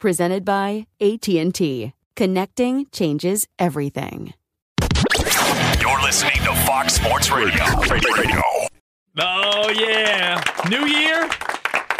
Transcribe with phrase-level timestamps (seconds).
[0.00, 1.92] Presented by AT&T.
[2.16, 4.32] Connecting changes everything.
[5.78, 7.62] You're listening to Fox Sports Radio.
[7.90, 8.40] Radio.
[9.18, 10.42] Oh, yeah.
[10.70, 11.28] New year,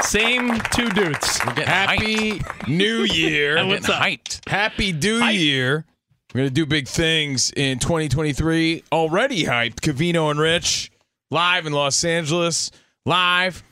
[0.00, 1.38] same two dudes.
[1.58, 3.58] Happy New Year.
[3.58, 4.00] And what's up?
[4.02, 4.48] Hyped.
[4.48, 5.84] Happy New Year.
[6.32, 8.84] We're going to do big things in 2023.
[8.92, 9.80] Already hyped.
[9.80, 10.90] Covino and Rich
[11.30, 12.70] live in Los Angeles.
[13.04, 13.62] Live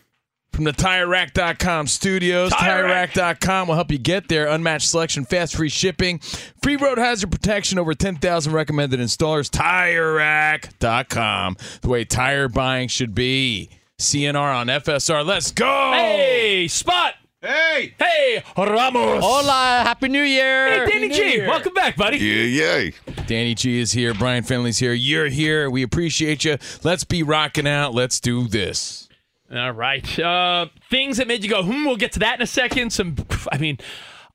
[0.59, 2.51] from the TireRack.com studios.
[2.51, 3.13] Tire Rack.
[3.13, 4.49] TireRack.com will help you get there.
[4.49, 6.19] Unmatched selection, fast free shipping,
[6.61, 9.49] free road hazard protection, over 10,000 recommended installers.
[9.51, 13.71] TireRack.com, the way tire buying should be.
[14.01, 15.25] CNR on FSR.
[15.25, 15.93] Let's go.
[15.93, 17.15] Hey, Spot.
[17.41, 17.95] Hey.
[17.97, 19.23] Hey, Ramos.
[19.23, 20.87] Hola, Happy New Year.
[20.87, 21.43] Hey, Danny G.
[21.43, 22.17] Welcome back, buddy.
[22.17, 22.95] Yeah, yay.
[23.29, 24.13] Danny G is here.
[24.13, 24.93] Brian Finley's here.
[24.93, 25.71] You're here.
[25.71, 26.59] We appreciate you.
[26.83, 27.95] Let's be rocking out.
[27.95, 29.08] Let's do this.
[29.55, 30.19] All right.
[30.19, 32.93] Uh, things that made you go, hmm, we'll get to that in a second.
[32.93, 33.17] Some,
[33.51, 33.79] I mean,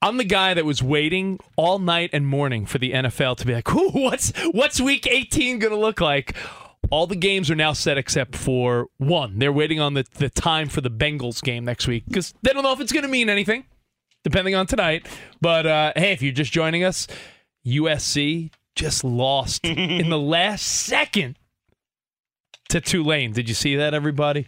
[0.01, 3.53] I'm the guy that was waiting all night and morning for the NFL to be
[3.53, 6.35] like, what's what's week 18 going to look like?
[6.90, 9.40] All the games are now set except for one.
[9.40, 12.63] They're waiting on the, the time for the Bengals game next week because they don't
[12.63, 13.66] know if it's going to mean anything,
[14.24, 15.07] depending on tonight.
[15.40, 17.07] But uh, hey, if you're just joining us,
[17.66, 21.38] USC just lost in the last second
[22.69, 23.31] to Tulane.
[23.31, 24.47] Did you see that, everybody?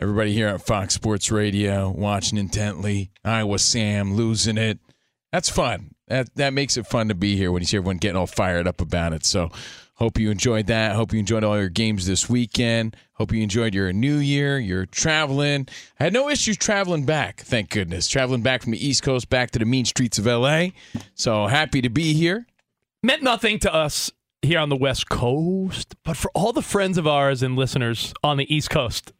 [0.00, 3.10] Everybody here at Fox Sports Radio watching intently.
[3.24, 4.78] Iowa Sam losing it.
[5.32, 5.94] That's fun.
[6.08, 8.66] That that makes it fun to be here when you see everyone getting all fired
[8.66, 9.24] up about it.
[9.24, 9.50] So
[9.94, 10.96] hope you enjoyed that.
[10.96, 12.96] Hope you enjoyed all your games this weekend.
[13.14, 14.58] Hope you enjoyed your new year.
[14.58, 15.68] You're traveling.
[16.00, 18.08] I had no issues traveling back, thank goodness.
[18.08, 20.68] Traveling back from the East Coast back to the mean streets of LA.
[21.14, 22.46] So happy to be here.
[23.02, 24.10] meant nothing to us
[24.42, 28.36] here on the West Coast, but for all the friends of ours and listeners on
[28.36, 29.12] the East Coast,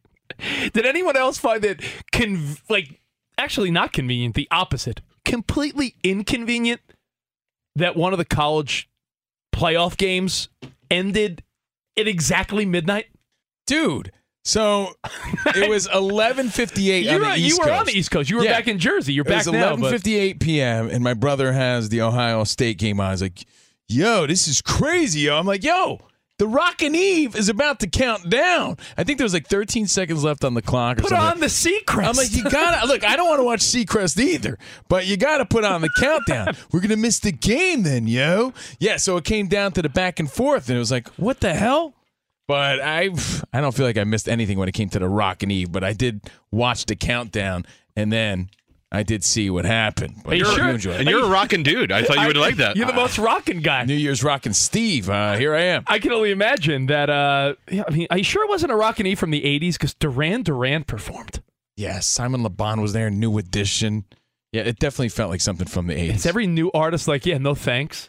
[0.73, 3.01] did anyone else find it con- like
[3.39, 6.81] actually not convenient, the opposite, completely inconvenient
[7.77, 8.89] that one of the college
[9.55, 10.49] playoff games
[10.91, 11.43] ended
[11.99, 13.07] at exactly midnight?
[13.67, 14.13] Dude.
[14.47, 14.89] So
[15.55, 18.29] it was 11:58 on You the were, East you were on the East Coast.
[18.29, 18.53] You were Yeah.
[18.53, 19.15] back in Jersey.
[19.15, 19.75] You're It back was now.
[19.77, 20.89] but- 11:58 p.m.
[20.91, 23.07] and my brother has the Ohio State game on.
[23.07, 23.45] I was like,
[23.89, 25.99] "Yo, this is crazy, yo." I'm like, "Yo,
[26.45, 30.23] the Rockin' Eve is about to count down." I think there was like 13 seconds
[30.25, 30.99] left on the clock.
[30.99, 31.27] Or Put something.
[31.27, 32.07] on the Seacrest.
[32.07, 33.05] I'm like, you gotta look.
[33.05, 36.55] I don't want to watch Seacrest either, but you gotta put on the countdown.
[36.73, 38.53] We're gonna miss the game then, yo.
[38.79, 41.41] Yeah, so it came down to the back and forth, and it was like, what
[41.41, 41.95] the hell?
[42.47, 43.09] But I,
[43.55, 45.73] I don't feel like I missed anything when it came to the Rockin' Eve.
[45.73, 47.65] But I did watch the countdown,
[47.97, 48.51] and then
[48.95, 50.23] I did see what happened.
[50.25, 50.69] But Are you I hope sure?
[50.71, 51.01] enjoyed it.
[51.01, 51.91] And you're a rocking dude.
[51.93, 52.77] I thought you would like that.
[52.77, 53.85] You're the most rocking guy.
[53.85, 55.11] New Year's rocking Steve.
[55.11, 55.85] Uh, here I am.
[55.87, 57.11] I can only imagine that.
[57.11, 59.75] Uh, yeah, I mean, are you sure it wasn't a rockin' E from the '80s?
[59.75, 61.43] Because Duran Duran performed.
[61.77, 63.11] Yes, Simon Le Bon was there.
[63.11, 64.05] New edition.
[64.53, 66.15] Yeah, it definitely felt like something from the 80s.
[66.15, 68.09] It's every new artist like, yeah, no thanks.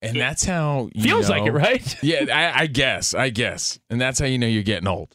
[0.00, 1.96] And that's how you Feels like it, right?
[2.02, 3.14] Yeah, I, I guess.
[3.14, 3.78] I guess.
[3.88, 5.14] And that's how you know you're getting old.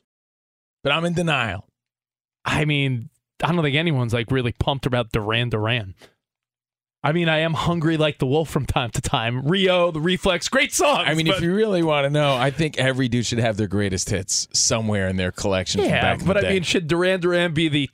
[0.83, 1.67] But I'm in denial.
[2.45, 3.09] I mean,
[3.43, 5.95] I don't think anyone's like really pumped about Duran Duran.
[7.03, 9.47] I mean, I am hungry like the wolf from time to time.
[9.47, 11.03] Rio, the Reflex, great song.
[11.05, 13.55] I mean, but, if you really want to know, I think every dude should have
[13.55, 15.81] their greatest hits somewhere in their collection.
[15.83, 17.87] yeah, but I mean, should Duran Duran be the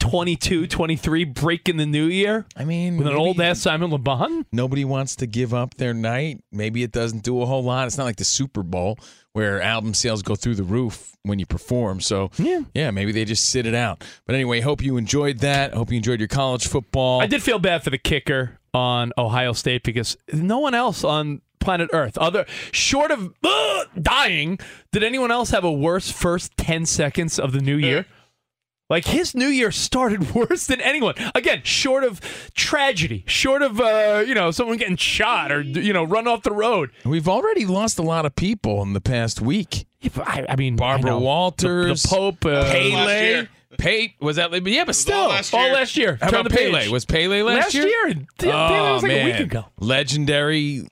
[0.00, 3.98] 22, 23, breaking the new year I mean, with an maybe old ass Simon Le
[3.98, 4.44] Bon.
[4.50, 6.42] Nobody wants to give up their night.
[6.50, 7.86] Maybe it doesn't do a whole lot.
[7.86, 8.98] It's not like the Super Bowl
[9.32, 12.00] where album sales go through the roof when you perform.
[12.00, 12.62] So Yeah.
[12.74, 14.02] yeah, maybe they just sit it out.
[14.26, 15.74] But anyway, hope you enjoyed that.
[15.74, 17.20] Hope you enjoyed your college football.
[17.20, 21.42] I did feel bad for the kicker on Ohio State because no one else on
[21.60, 24.58] planet Earth, other short of uh, dying,
[24.92, 28.06] did anyone else have a worse first 10 seconds of the new year?
[28.90, 31.14] Like his new year started worse than anyone.
[31.34, 32.20] Again, short of
[32.54, 36.52] tragedy, short of uh, you know someone getting shot or you know run off the
[36.52, 36.90] road.
[37.04, 39.86] We've already lost a lot of people in the past week.
[40.00, 41.20] Yeah, I, I mean, Barbara I know.
[41.20, 43.46] The- Walters, the, Pope, uh, Last Pele.
[43.78, 44.50] Pate was that?
[44.66, 45.72] Yeah, but still, all last all year.
[45.72, 46.18] last year.
[46.20, 46.72] How about the page.
[46.72, 46.88] Pele?
[46.88, 47.84] Was Pele last, year?
[47.84, 48.08] last year?
[48.42, 49.64] Yeah, Pele oh was like man, a week ago.
[49.78, 50.88] legendary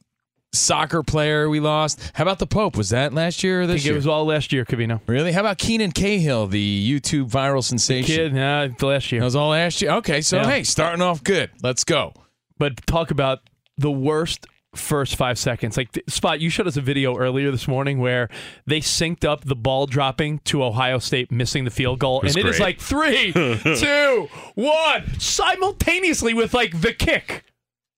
[0.53, 2.01] soccer player we lost.
[2.15, 2.77] How about the Pope?
[2.77, 3.95] Was that last year or I this think year?
[3.95, 5.01] it was all last year, Covino.
[5.07, 5.33] really?
[5.33, 8.15] How about Keenan Cahill, the YouTube viral sensation?
[8.17, 9.21] Kid, nah, the last year.
[9.21, 9.93] That was all last year.
[9.93, 10.47] Okay, so Yeah.
[10.47, 11.51] hey, starting off good.
[11.63, 12.13] Let's go.
[12.59, 13.41] but talk about
[13.77, 15.77] the worst first five seconds.
[15.77, 18.29] Like Spot, you showed us a video earlier this morning where
[18.67, 22.37] they synced up the ball dropping to Ohio State missing the field goal, and was
[22.37, 22.61] it is great.
[22.61, 23.33] like three,
[23.79, 27.45] two, one, simultaneously with like the kick.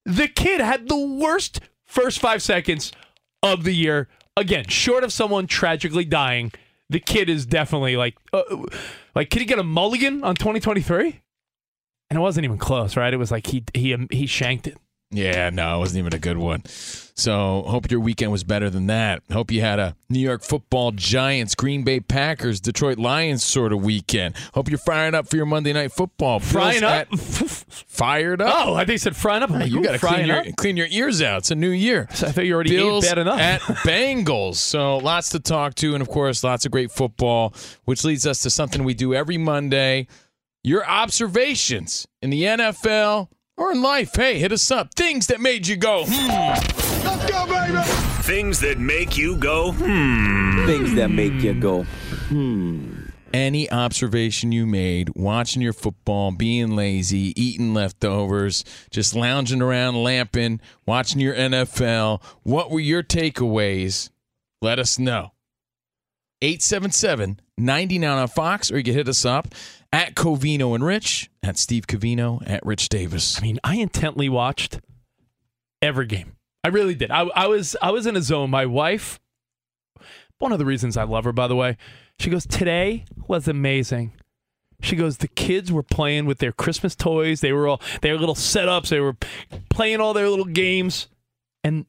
[0.05, 1.59] The kid had the worst
[1.91, 2.91] first five seconds
[3.43, 4.07] of the year.
[4.37, 6.53] Again, short of someone tragically dying,
[6.89, 8.43] the kid is definitely like, uh,
[9.13, 11.21] like, could he get a mulligan on 2023?
[12.09, 13.13] And it wasn't even close, right?
[13.13, 14.77] It was like he he um, he shanked it.
[15.11, 16.63] Yeah, no, it wasn't even a good one.
[16.65, 19.21] So hope your weekend was better than that.
[19.31, 23.83] Hope you had a New York Football Giants, Green Bay Packers, Detroit Lions sort of
[23.83, 24.35] weekend.
[24.53, 26.39] Hope you're firing up for your Monday night football.
[26.39, 27.13] Frying up?
[27.15, 28.53] fired up.
[28.55, 29.51] Oh, I think they said frying up.
[29.67, 30.45] You got to clean your up.
[30.55, 31.39] clean your ears out.
[31.39, 32.07] It's a new year.
[32.09, 33.39] I thought you already Bills ate bad enough.
[33.39, 34.55] at Bengals.
[34.55, 37.53] So lots to talk to, and of course, lots of great football,
[37.85, 40.07] which leads us to something we do every Monday.
[40.63, 44.15] Your observations in the NFL or in life.
[44.15, 44.93] Hey, hit us up.
[44.93, 46.53] Things that made you go, hmm.
[48.21, 50.65] Things that make you go, hmm.
[50.65, 51.85] Things that make you go.
[53.33, 60.59] Any observation you made watching your football, being lazy, eating leftovers, just lounging around, lamping,
[60.85, 62.21] watching your NFL.
[62.43, 64.09] What were your takeaways?
[64.61, 65.31] Let us know.
[66.41, 69.53] 877 99 on Fox, or you can hit us up
[69.93, 73.37] at Covino and Rich, at Steve Covino, at Rich Davis.
[73.37, 74.79] I mean, I intently watched
[75.81, 76.35] every game.
[76.63, 77.11] I really did.
[77.11, 78.49] I, I was I was in a zone.
[78.49, 79.19] My wife,
[80.39, 81.77] one of the reasons I love her, by the way,
[82.19, 84.13] she goes, Today was amazing.
[84.83, 87.41] She goes, the kids were playing with their Christmas toys.
[87.41, 88.89] They were all their little setups.
[88.89, 89.15] They were
[89.69, 91.07] playing all their little games.
[91.63, 91.85] And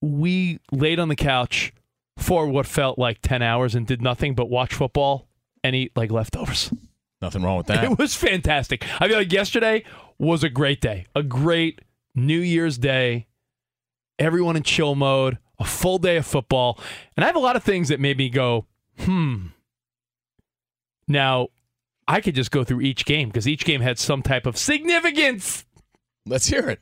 [0.00, 1.72] we laid on the couch
[2.16, 5.28] for what felt like 10 hours and did nothing but watch football
[5.62, 6.72] and eat like leftovers.
[7.22, 7.82] Nothing wrong with that.
[7.82, 8.84] It was fantastic.
[9.00, 9.84] I feel like yesterday
[10.18, 11.80] was a great day, a great
[12.14, 13.26] New Year's Day.
[14.18, 16.78] Everyone in chill mode, a full day of football,
[17.16, 18.66] and I have a lot of things that made me go,
[18.98, 19.46] hmm.
[21.08, 21.48] Now,
[22.08, 25.64] I could just go through each game because each game had some type of significance.
[26.26, 26.80] Let's hear it.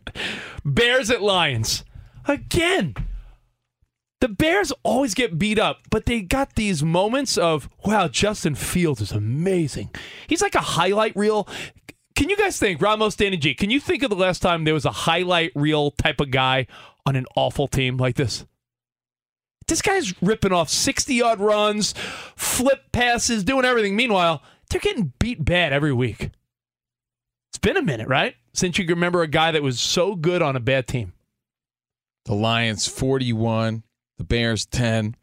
[0.65, 1.85] Bears at Lions.
[2.27, 2.95] Again,
[4.25, 9.03] the Bears always get beat up, but they got these moments of, wow, Justin Fields
[9.03, 9.91] is amazing.
[10.27, 11.47] He's like a highlight reel.
[12.17, 14.73] Can you guys think, Ramos, Danny G, can you think of the last time there
[14.73, 16.67] was a highlight reel type of guy
[17.05, 18.47] on an awful team like this?
[19.67, 21.93] This guy's ripping off 60 yard runs,
[22.35, 23.95] flip passes, doing everything.
[23.95, 26.31] Meanwhile, they're getting beat bad every week.
[27.51, 28.37] It's been a minute, right?
[28.55, 31.13] Since you remember a guy that was so good on a bad team.
[32.25, 33.83] The Lions 41,
[34.19, 35.15] the Bears 10.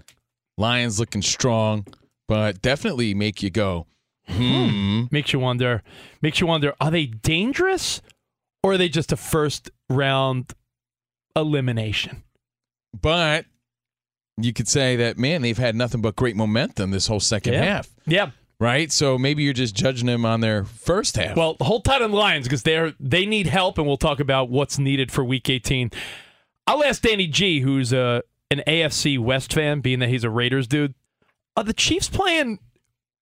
[0.57, 1.85] Lions looking strong,
[2.27, 3.87] but definitely make you go,
[4.27, 5.05] hmm.
[5.11, 5.81] Makes you wonder.
[6.21, 6.73] Makes you wonder.
[6.79, 8.01] Are they dangerous,
[8.63, 10.53] or are they just a first round
[11.35, 12.23] elimination?
[12.99, 13.45] But
[14.37, 17.63] you could say that, man, they've had nothing but great momentum this whole second Yeah.
[17.63, 18.31] half, Yeah.
[18.59, 18.91] right?
[18.91, 21.35] So maybe you're just judging them on their first half.
[21.37, 24.49] Well, hold tight on the Lions because they're they need help, and we'll talk about
[24.49, 25.91] what's needed for Week 18.
[26.67, 30.67] I'll ask Danny G, who's a an AFC West fan, being that he's a Raiders
[30.67, 30.93] dude.
[31.55, 32.59] Are the Chiefs playing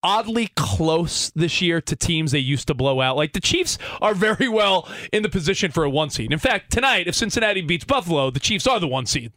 [0.02, 3.16] oddly close this year to teams they used to blow out?
[3.16, 6.34] Like the Chiefs are very well in the position for a one seed.
[6.34, 9.32] In fact, tonight, if Cincinnati beats Buffalo, the Chiefs are the one seed.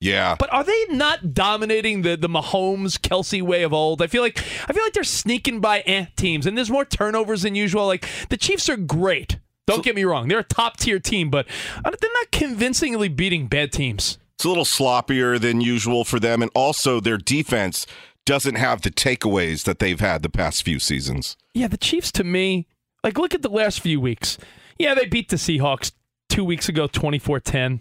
[0.00, 0.36] Yeah.
[0.38, 4.02] But are they not dominating the the Mahomes Kelsey way of old?
[4.02, 7.42] I feel like I feel like they're sneaking by eh, teams, and there's more turnovers
[7.42, 7.86] than usual.
[7.86, 9.38] Like the Chiefs are great.
[9.66, 11.46] Don't get me wrong; they're a top tier team, but
[11.82, 14.18] they're not convincingly beating bad teams.
[14.36, 16.42] It's a little sloppier than usual for them.
[16.42, 17.86] And also, their defense
[18.26, 21.36] doesn't have the takeaways that they've had the past few seasons.
[21.52, 22.66] Yeah, the Chiefs to me
[23.02, 24.38] Like, look at the last few weeks.
[24.78, 25.92] Yeah, they beat the Seahawks
[26.28, 27.80] two weeks ago, 24 10.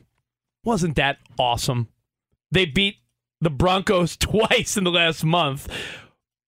[0.64, 1.88] Wasn't that awesome?
[2.52, 2.98] They beat
[3.42, 5.68] the Broncos twice in the last month.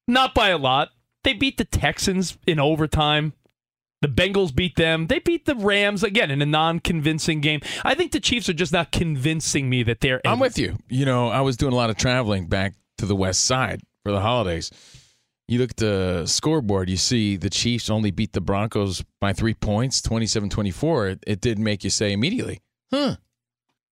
[0.07, 0.89] Not by a lot.
[1.23, 3.33] They beat the Texans in overtime.
[4.05, 5.07] The Bengals beat them.
[5.07, 7.61] They beat the Rams again in a non-convincing game.
[7.83, 10.21] I think the Chiefs are just not convincing me that they're.
[10.23, 10.77] I'm with you.
[10.87, 14.11] You know, I was doing a lot of traveling back to the West Side for
[14.11, 14.69] the holidays.
[15.47, 19.55] You look at the scoreboard, you see the Chiefs only beat the Broncos by three
[19.55, 21.07] points, 27 24.
[21.07, 22.61] It, it did make you say immediately,
[22.93, 23.15] huh?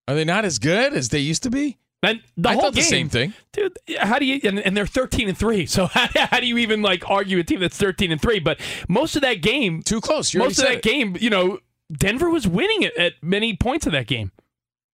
[0.08, 1.79] Are they not as good as they used to be?
[2.03, 3.33] And the I whole thought the same thing.
[3.53, 3.77] dude.
[3.98, 4.39] How do you?
[4.43, 5.65] And, and they're thirteen and three.
[5.65, 8.39] So how, how do you even like argue a team that's thirteen and three?
[8.39, 10.33] But most of that game, Too close.
[10.33, 10.83] You most of that it.
[10.83, 11.60] game, you know,
[11.91, 14.31] Denver was winning it at many points of that game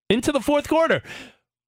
[0.09, 1.01] into the fourth quarter.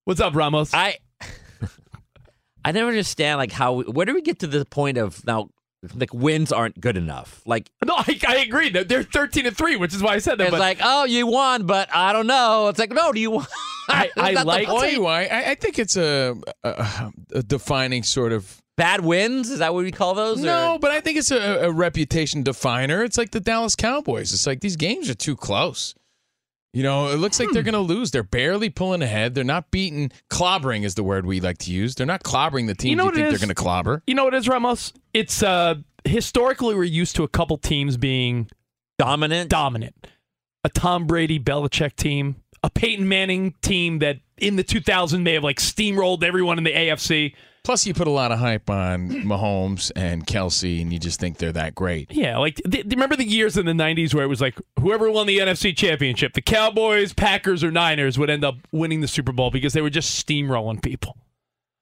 [0.05, 0.73] What's up, Ramos?
[0.73, 0.97] I
[2.63, 5.49] I never understand like how where do we get to the point of now
[5.95, 7.41] like wins aren't good enough.
[7.45, 8.69] Like no, I, I agree.
[8.69, 10.43] They're, they're thirteen and three, which is why I said that.
[10.45, 12.67] it's but like oh you won, but I don't know.
[12.67, 13.31] It's like no, do you?
[13.31, 13.47] Want?
[13.89, 15.25] I- I like- I'll tell you why.
[15.25, 18.61] I, I think it's a, a, a defining sort of.
[18.77, 19.49] bad wins.
[19.49, 20.39] Is that what we call those?
[20.41, 23.03] or- No, but I think it's a, a reputation definer.
[23.03, 24.33] It's like the Dallas Cowboys.
[24.33, 25.93] It's like these games are too close.
[26.73, 27.71] You know, it looks like they're Hmm.
[27.71, 28.11] going to lose.
[28.11, 29.35] They're barely pulling ahead.
[29.35, 30.11] They're not beating.
[30.29, 31.95] Clobbering is the word we like to use.
[31.95, 34.01] They're not clobbering the teams you, know what it think they're going to clobber.
[34.07, 34.93] you know what it is, Ramos?
[35.13, 35.75] It's uh
[36.05, 38.49] historically we're used to a couple teams being
[38.97, 39.49] dominant.
[39.49, 40.07] dominant.
[40.63, 45.43] A Tom Brady Belichick team, a Peyton Manning team that in the 2000s may have
[45.43, 47.33] like steamrolled everyone in the AFC.
[47.63, 51.37] Plus, you put a lot of hype on Mahomes and Kelsey, and you just think
[51.37, 52.11] they're that great.
[52.11, 55.27] Yeah, like th- remember the years in the 90s where it was like whoever won
[55.27, 59.51] the NFC championship, the Cowboys, Packers, or Niners would end up winning the Super Bowl
[59.51, 61.17] because they were just steamrolling people.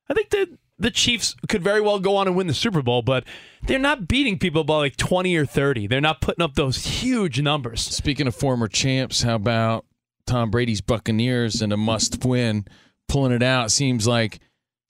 [0.09, 3.01] I think that the Chiefs could very well go on and win the Super Bowl,
[3.01, 3.23] but
[3.65, 5.87] they're not beating people by like 20 or 30.
[5.87, 7.81] They're not putting up those huge numbers.
[7.81, 9.85] Speaking of former champs, how about
[10.25, 12.65] Tom Brady's Buccaneers and a must win?
[13.07, 14.39] Pulling it out seems like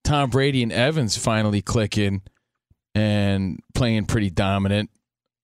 [0.10, 2.24] Tom Brady and Evans finally clicking
[2.96, 4.90] and playing pretty dominant.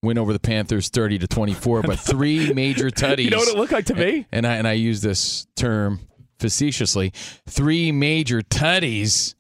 [0.02, 3.26] Win over the Panthers 30 to 24, but three major tutties.
[3.26, 4.26] You know what it looked like to me?
[4.32, 6.00] and I and I use this term
[6.40, 7.14] facetiously.
[7.48, 9.36] Three major tutties.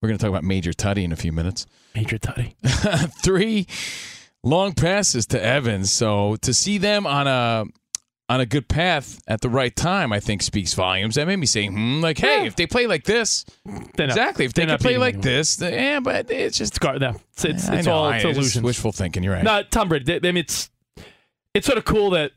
[0.00, 1.66] We're going to talk about major tutty in a few minutes.
[1.94, 2.54] Major Tutty.
[3.22, 3.66] three
[4.42, 5.92] long passes to Evans.
[5.92, 7.66] So to see them on a
[8.30, 11.16] on a good path at the right time, I think speaks volumes.
[11.16, 12.46] That made me say, hmm, like, hey, Yeah.
[12.46, 14.44] if they play like this, They're not- exactly.
[14.44, 15.20] If they could play like anyone.
[15.34, 18.16] this, then, yeah, but it's just It's, gar- no, it's, it's, it's know, all I-
[18.16, 18.62] it's illusions.
[18.64, 19.22] wishful thinking.
[19.24, 19.44] You're right.
[19.44, 20.14] No, Tom Brady.
[20.14, 20.70] I mean, it's
[21.54, 22.30] it's sort of cool that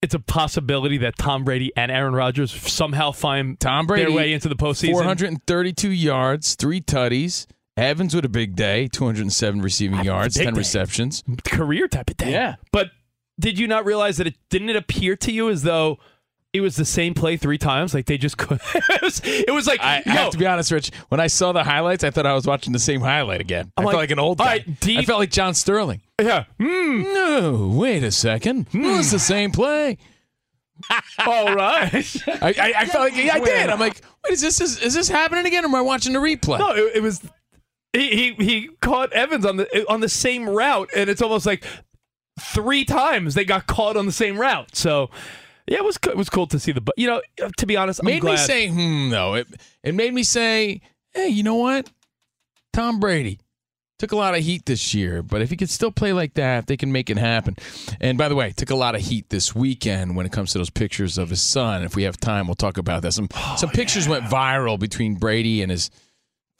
[0.00, 4.32] it's a possibility that Tom Brady and Aaron Rodgers somehow find Tom Brady, their way
[4.32, 4.92] into the postseason.
[4.92, 7.46] 432 yards, three tutties.
[7.76, 10.58] Evans with a big day, 207 receiving yards, 10 day.
[10.58, 11.22] receptions.
[11.44, 12.30] career type of day.
[12.32, 12.54] Yeah.
[12.72, 12.90] But
[13.38, 15.98] did you not realize that it didn't it appear to you as though
[16.52, 17.94] it was the same play three times?
[17.94, 18.60] Like they just could.
[18.74, 20.90] it, was, it was like I, I have to be honest, Rich.
[21.08, 23.72] When I saw the highlights, I thought I was watching the same highlight again.
[23.76, 24.44] I'm I like, felt like an old guy.
[24.44, 26.00] right, deep- I felt like John Sterling.
[26.20, 26.44] yeah.
[26.58, 27.02] Hmm.
[27.02, 28.66] No, wait a second.
[28.72, 29.98] it was the same play.
[31.26, 32.16] All right.
[32.28, 33.68] I, I, I felt like yeah, I did.
[33.68, 36.18] I'm like, wait, is this is, is this happening again, or am I watching the
[36.20, 36.58] replay?
[36.58, 37.20] No, it, it was.
[37.92, 41.64] He, he he caught Evans on the on the same route, and it's almost like
[42.38, 44.74] three times they got caught on the same route.
[44.76, 45.10] So
[45.66, 46.80] yeah, it was co- it was cool to see the.
[46.80, 47.22] bu- You know,
[47.58, 49.10] to be honest, I'm made me say, hmm.
[49.10, 49.46] Though it
[49.82, 50.80] it made me say,
[51.12, 51.90] hey, you know what?
[52.72, 53.38] Tom Brady
[53.98, 56.68] took a lot of heat this year, but if he could still play like that,
[56.68, 57.56] they can make it happen.
[58.00, 60.58] And by the way, took a lot of heat this weekend when it comes to
[60.58, 61.82] those pictures of his son.
[61.82, 63.12] If we have time, we'll talk about that.
[63.12, 65.90] Some Oh, some pictures went viral between Brady and his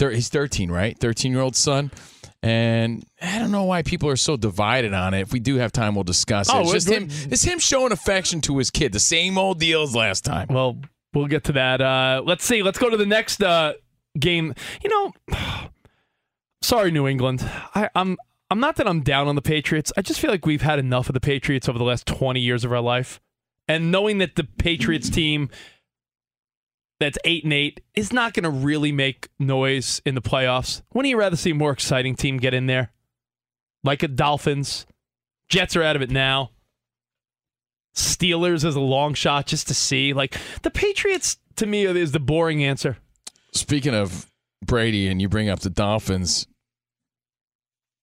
[0.00, 0.98] thir- he's 13, right?
[0.98, 1.92] 13 year old son.
[2.42, 5.22] And I don't know why people are so divided on it.
[5.22, 6.54] If we do have time, we'll discuss it.
[6.54, 7.08] Oh, it's just him.
[7.32, 8.92] It's him showing affection to his kid.
[8.92, 10.46] The same old deal as last time.
[10.48, 10.78] Well,
[11.12, 11.80] we'll get to that.
[11.80, 12.62] Uh, let's see.
[12.62, 13.72] Let's go to the next uh,
[14.18, 14.54] game.
[14.82, 15.36] You know,
[16.62, 17.48] sorry, New England.
[17.74, 18.16] I, I'm
[18.50, 19.92] I'm not that I'm down on the Patriots.
[19.96, 22.64] I just feel like we've had enough of the Patriots over the last 20 years
[22.64, 23.20] of our life,
[23.66, 25.50] and knowing that the Patriots team
[27.00, 30.82] that's eight and eight is not going to really make noise in the playoffs.
[30.92, 32.92] Wouldn't you rather see a more exciting team get in there,
[33.84, 34.86] like a Dolphins?
[35.48, 36.50] Jets are out of it now.
[37.94, 40.12] Steelers as a long shot just to see.
[40.12, 42.98] Like the Patriots to me is the boring answer.
[43.52, 44.26] Speaking of
[44.64, 46.46] Brady, and you bring up the Dolphins,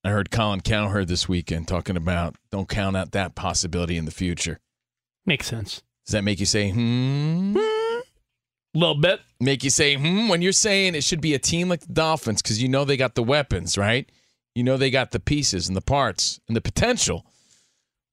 [0.03, 4.11] I heard Colin Cowherd this weekend talking about don't count out that possibility in the
[4.11, 4.59] future.
[5.25, 5.81] Makes sense.
[6.05, 7.57] Does that make you say hmm?
[8.75, 9.21] A little bit.
[9.39, 12.41] Make you say hmm when you're saying it should be a team like the Dolphins
[12.41, 14.09] because you know they got the weapons, right?
[14.53, 17.25] You know they got the pieces and the parts and the potential.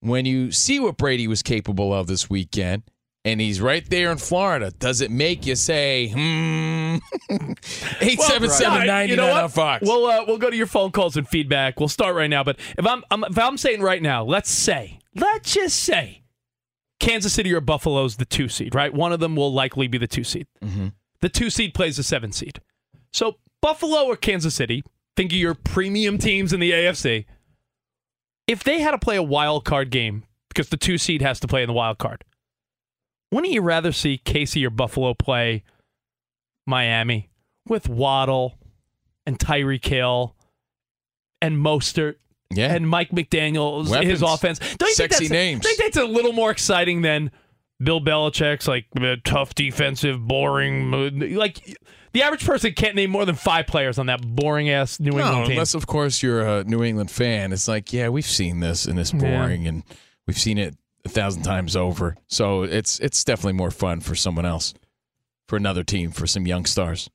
[0.01, 2.83] when you see what Brady was capable of this weekend,
[3.25, 6.97] and he's right there in Florida, does it make you say, hmm?
[8.01, 9.87] Eight seven seven ninety You know on Fox.
[9.87, 11.79] We'll uh, we'll go to your phone calls and feedback.
[11.79, 12.43] We'll start right now.
[12.45, 16.22] But if I'm, I'm if I'm saying right now, let's say, let's just say,
[17.03, 18.95] Kansas City or Buffalo's the two seed, right?
[18.95, 20.47] One of them will likely be the two seed.
[20.63, 20.89] Mm-hmm.
[21.21, 22.61] The two seed plays the seven seed.
[23.13, 24.85] So Buffalo or Kansas City,
[25.17, 27.27] think of your premium teams in the AFC.
[28.47, 31.49] If they had to play a wild card game because the two seed has to
[31.49, 32.25] play in the wild card,
[33.33, 35.65] wouldn't you rather see Casey or Buffalo play
[36.69, 37.31] Miami
[37.67, 38.59] with Waddle
[39.27, 40.37] and Tyreek Hill
[41.41, 42.17] and Mostert
[42.57, 42.75] yeah.
[42.75, 44.59] and Mike McDaniel's his offense?
[44.59, 45.65] Don't you Sexy think that's, names.
[45.65, 47.31] Think that's a little more exciting than
[47.83, 50.91] Bill Belichick's like uh, tough defensive, boring?
[51.35, 51.77] Like
[52.13, 55.33] the average person can't name more than five players on that boring ass New England
[55.33, 55.53] no, team.
[55.53, 57.53] unless of course you're a New England fan.
[57.53, 59.83] It's like, yeah, we've seen this and it's boring, and
[60.27, 62.17] we've seen it a thousand times over.
[62.29, 64.75] So it's it's definitely more fun for someone else,
[65.49, 67.09] for another team, for some young stars.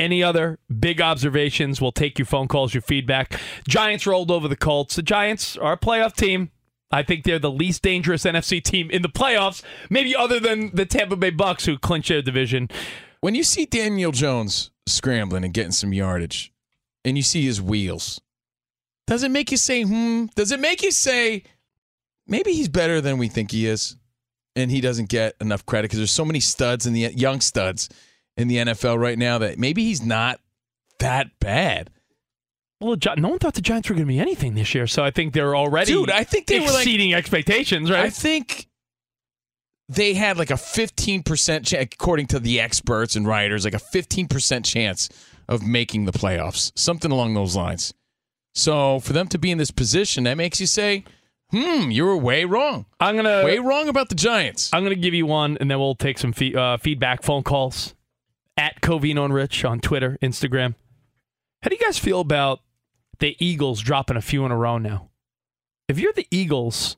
[0.00, 1.78] Any other big observations?
[1.78, 3.38] We'll take your phone calls, your feedback.
[3.68, 4.96] Giants rolled over the Colts.
[4.96, 6.50] The Giants are a playoff team.
[6.90, 10.86] I think they're the least dangerous NFC team in the playoffs, maybe other than the
[10.86, 12.70] Tampa Bay Bucks, who clinched their division.
[13.20, 16.50] When you see Daniel Jones scrambling and getting some yardage,
[17.04, 18.22] and you see his wheels,
[19.06, 20.26] does it make you say, hmm?
[20.34, 21.42] Does it make you say,
[22.26, 23.96] maybe he's better than we think he is,
[24.56, 27.90] and he doesn't get enough credit because there's so many studs in the young studs
[28.36, 30.40] in the NFL right now that maybe he's not
[30.98, 31.90] that bad.
[32.80, 35.10] Well, no one thought the Giants were going to be anything this year, so I
[35.10, 38.06] think they're already Dude, I think they were like exceeding expectations, right?
[38.06, 38.68] I think
[39.90, 44.64] they had like a 15% chance, according to the experts and writers, like a 15%
[44.64, 45.10] chance
[45.46, 47.92] of making the playoffs, something along those lines.
[48.54, 51.04] So for them to be in this position, that makes you say,
[51.50, 52.86] hmm, you were way wrong.
[52.98, 54.70] I'm gonna Way wrong about the Giants.
[54.72, 57.94] I'm gonna give you one, and then we'll take some fee- uh, feedback, phone calls
[58.56, 60.74] at Covino and Rich on Twitter, Instagram.
[61.62, 62.60] How do you guys feel about
[63.18, 65.10] the Eagles dropping a few in a row now?
[65.88, 66.96] If you're the Eagles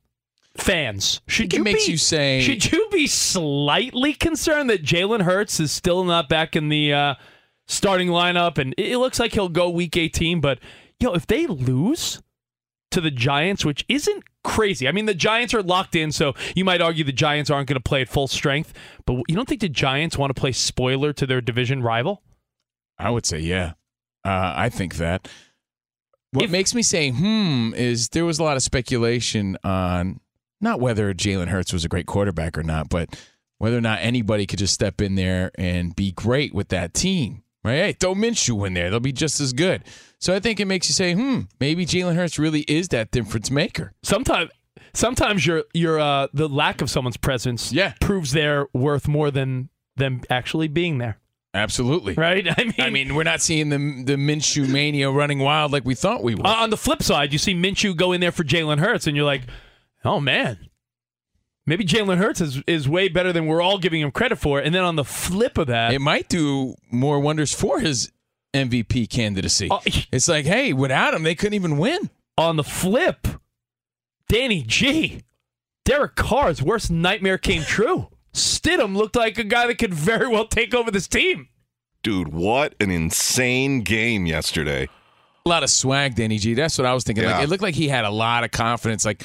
[0.56, 5.58] fans, should you makes be, you say- should you be slightly concerned that Jalen Hurts
[5.60, 7.14] is still not back in the uh,
[7.66, 10.40] starting lineup, and it looks like he'll go Week 18?
[10.40, 10.58] But
[11.00, 12.21] yo, if they lose
[12.92, 14.88] to the Giants, which isn't crazy.
[14.88, 17.76] I mean, the Giants are locked in, so you might argue the Giants aren't going
[17.80, 18.72] to play at full strength.
[19.06, 22.22] But you don't think the Giants want to play spoiler to their division rival?
[22.98, 23.72] I would say, yeah.
[24.24, 25.28] Uh, I think that.
[26.32, 30.20] What If- makes me say, hmm, is there was a lot of speculation on
[30.60, 33.18] not whether Jalen Hurts was a great quarterback or not, but
[33.58, 37.42] whether or not anybody could just step in there and be great with that team.
[37.64, 37.76] Right?
[37.76, 38.90] Hey, throw Minshew in there.
[38.90, 39.84] They'll be just as good.
[40.18, 43.50] So I think it makes you say, hmm, maybe Jalen Hurts really is that difference
[43.50, 43.92] maker.
[44.02, 44.50] Sometimes,
[44.94, 47.94] sometimes your your uh, the lack of someone's presence Yeah.
[48.00, 51.18] proves they're worth more than them actually being there.
[51.54, 52.14] Absolutely.
[52.14, 52.46] Right?
[52.58, 55.94] I mean, I mean, we're not seeing the the Minshew mania running wild like we
[55.94, 56.46] thought we would.
[56.46, 59.16] Uh, on the flip side, you see Minshew go in there for Jalen Hurts, and
[59.16, 59.42] you're like,
[60.04, 60.58] oh man,
[61.66, 64.58] maybe Jalen Hurts is, is way better than we're all giving him credit for.
[64.60, 68.10] And then on the flip of that, it might do more wonders for his
[68.54, 69.68] MVP candidacy.
[69.70, 72.10] Oh, it's like, hey, without him, they couldn't even win.
[72.36, 73.26] on the flip,
[74.28, 75.22] Danny G,
[75.84, 78.08] Derek Carr's worst nightmare came true.
[78.32, 81.48] Stidham looked like a guy that could very well take over this team.
[82.02, 84.88] Dude, what an insane game yesterday.
[85.44, 86.54] A lot of swag, Danny G.
[86.54, 87.24] That's what I was thinking.
[87.24, 87.34] Yeah.
[87.34, 89.04] Like, it looked like he had a lot of confidence.
[89.04, 89.24] Like,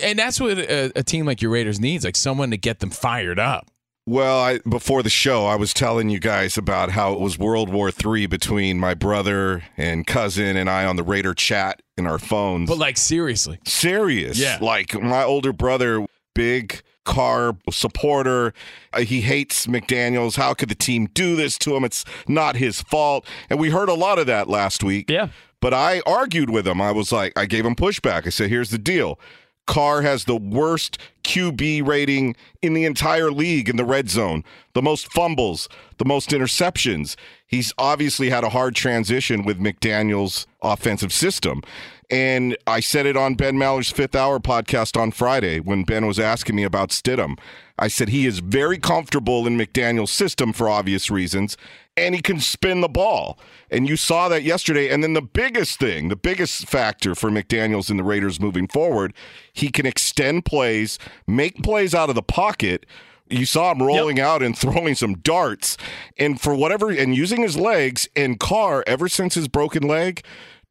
[0.00, 2.90] and that's what a, a team like your Raiders needs, like someone to get them
[2.90, 3.68] fired up.
[4.04, 7.68] Well, I, before the show, I was telling you guys about how it was World
[7.68, 12.18] War III between my brother and cousin and I on the Raider chat in our
[12.18, 12.68] phones.
[12.68, 14.38] But like seriously, serious.
[14.38, 14.58] Yeah.
[14.60, 18.52] Like my older brother, big Carr supporter.
[18.92, 20.36] Uh, he hates McDaniels.
[20.36, 21.84] How could the team do this to him?
[21.84, 23.24] It's not his fault.
[23.50, 25.10] And we heard a lot of that last week.
[25.10, 25.28] Yeah.
[25.60, 26.80] But I argued with him.
[26.80, 28.26] I was like, I gave him pushback.
[28.26, 29.18] I said, here's the deal.
[29.66, 34.44] Carr has the worst QB rating in the entire league in the red zone,
[34.74, 37.16] the most fumbles, the most interceptions.
[37.46, 41.62] He's obviously had a hard transition with McDaniel's offensive system.
[42.10, 46.18] And I said it on Ben Maller's fifth hour podcast on Friday when Ben was
[46.20, 47.38] asking me about Stidham.
[47.78, 51.56] I said he is very comfortable in McDaniel's system for obvious reasons,
[51.96, 53.38] and he can spin the ball.
[53.70, 54.88] And you saw that yesterday.
[54.88, 59.12] And then the biggest thing, the biggest factor for McDaniels and the Raiders moving forward,
[59.52, 62.86] he can extend plays, make plays out of the pocket.
[63.28, 65.76] You saw him rolling out and throwing some darts,
[66.18, 68.08] and for whatever, and using his legs.
[68.16, 70.24] And Carr, ever since his broken leg,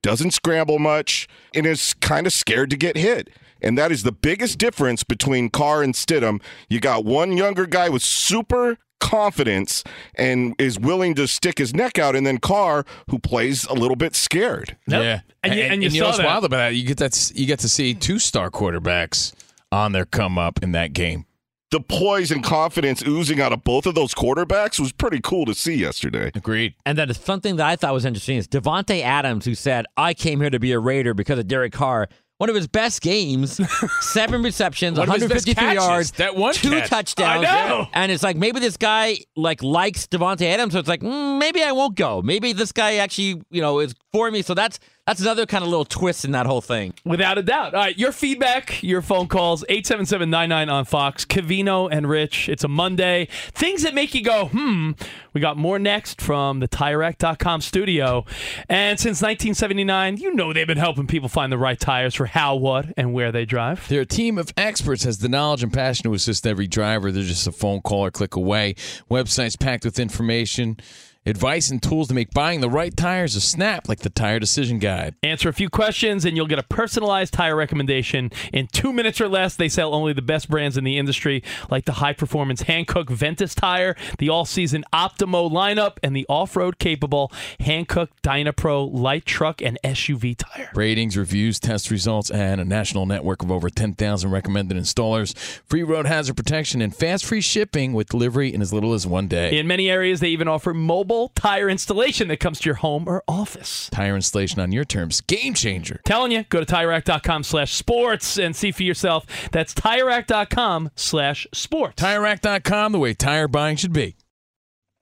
[0.03, 3.29] doesn't scramble much and is kind of scared to get hit.
[3.62, 6.41] And that is the biggest difference between Carr and Stidham.
[6.67, 9.83] You got one younger guy with super confidence
[10.15, 13.97] and is willing to stick his neck out, and then Carr, who plays a little
[13.97, 14.77] bit scared.
[14.87, 15.03] Yep.
[15.03, 16.75] Yeah, And you- and you know saw what's wild about that?
[16.75, 19.33] You get that you get to see two star quarterbacks
[19.71, 21.25] on their come up in that game.
[21.71, 25.53] The poise and confidence oozing out of both of those quarterbacks was pretty cool to
[25.55, 26.29] see yesterday.
[26.35, 26.73] Agreed.
[26.85, 30.41] And then something that I thought was interesting is Davante Adams, who said, "I came
[30.41, 32.09] here to be a Raider because of Derek Carr."
[32.41, 33.62] One of his best games,
[34.01, 36.89] seven receptions, One of his best 153 yards, That one two catch.
[36.89, 37.45] touchdowns.
[37.45, 37.88] I know.
[37.93, 41.62] And it's like maybe this guy like likes Davante Adams, so it's like mm, maybe
[41.62, 42.23] I won't go.
[42.23, 44.41] Maybe this guy actually, you know, is for me.
[44.41, 46.93] So that's that's another kind of little twist in that whole thing.
[47.03, 47.73] Without a doubt.
[47.73, 52.49] All right, your feedback, your phone calls, 877-99 on Fox, Covino and Rich.
[52.49, 53.27] It's a Monday.
[53.53, 54.91] Things that make you go, hmm.
[55.33, 58.25] We got more next from the TireRack.com studio.
[58.67, 62.55] And since 1979, you know they've been helping people find the right tires for how,
[62.55, 63.87] what, and where they drive.
[63.87, 67.11] Their team of experts has the knowledge and passion to assist every driver.
[67.11, 68.75] They're just a phone call or click away.
[69.09, 70.77] Websites packed with information,
[71.25, 74.79] advice, and tools to make buying the right tires a snap, like the Tire Decision
[74.79, 75.15] Guide.
[75.21, 79.27] Answer a few questions, and you'll get a personalized tire recommendation in two minutes or
[79.27, 79.55] less.
[79.55, 83.53] They sell only the best brands in the industry, like the high performance Hankook Ventus
[83.53, 89.62] tire, the all season Optimo lineup, and the off road capable Hankook Dynapro light truck
[89.62, 90.71] and SUV tire.
[90.73, 95.38] Ratings, reviews, test results, and a national network of over 10,000 recommended installers.
[95.67, 99.27] Free road hazard protection and fast free shipping with delivery in as little as one
[99.27, 99.57] day.
[99.57, 103.24] In many areas, they even offer mobile tire installation that comes to your home or
[103.28, 103.89] office.
[103.91, 105.21] Tire installation on your terms.
[105.21, 106.02] Game changer.
[106.06, 109.26] Telling you, go to TireRack.com slash sports and see for yourself.
[109.52, 112.02] That's TireRack.com slash sports.
[112.02, 114.15] TireRack.com, the way tire buying should be.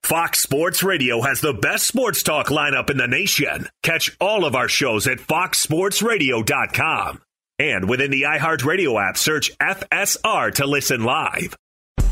[0.04, 3.68] Fox Sports Radio has the best sports talk lineup in the nation.
[3.84, 7.22] Catch all of our shows at foxsportsradio.com.
[7.60, 11.56] And within the iHeartRadio app, search FSR to listen live.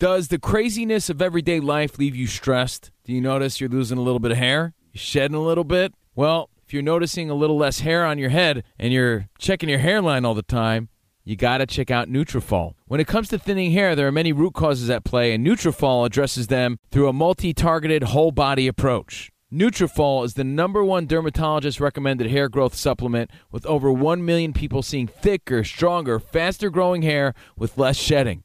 [0.00, 2.92] Does the craziness of everyday life leave you stressed?
[3.02, 4.72] Do you notice you're losing a little bit of hair?
[4.92, 5.92] You're shedding a little bit?
[6.14, 9.80] Well, if you're noticing a little less hair on your head and you're checking your
[9.80, 10.88] hairline all the time,
[11.24, 12.74] you got to check out Nutrafol.
[12.86, 16.06] When it comes to thinning hair, there are many root causes at play, and Nutrafol
[16.06, 19.32] addresses them through a multi-targeted whole body approach.
[19.52, 24.82] Nutrafol is the number one dermatologist recommended hair growth supplement with over 1 million people
[24.82, 28.44] seeing thicker, stronger, faster growing hair with less shedding.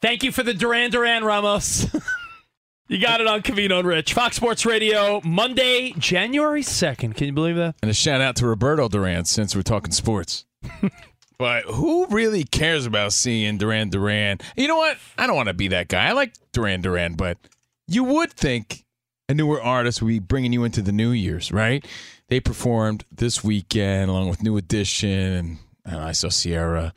[0.00, 1.92] Thank you for the Duran Duran Ramos.
[2.88, 4.14] you got it on Covino and Rich.
[4.14, 7.16] Fox Sports Radio, Monday, January 2nd.
[7.16, 7.74] Can you believe that?
[7.82, 10.44] And a shout out to Roberto Duran since we're talking sports.
[11.38, 14.38] but who really cares about seeing Duran Duran?
[14.56, 14.98] You know what?
[15.18, 16.06] I don't want to be that guy.
[16.06, 17.36] I like Duran Duran, but
[17.88, 18.84] you would think
[19.28, 21.84] a newer artist would be bringing you into the New Year's, right?
[22.28, 26.94] They performed this weekend along with New Edition, and uh, I saw Ciara.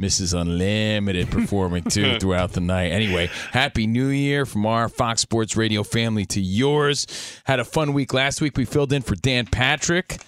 [0.00, 0.38] Mrs.
[0.40, 2.92] Unlimited performing too throughout the night.
[2.92, 7.06] Anyway, happy new year from our Fox Sports Radio family to yours.
[7.44, 8.56] Had a fun week last week.
[8.56, 10.18] We filled in for Dan Patrick.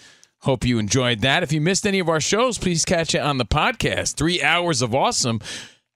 [0.41, 1.45] Hope you enjoyed that.
[1.45, 4.17] If you missed any of our shows, please catch it on the podcast.
[4.17, 5.39] Three hours of awesome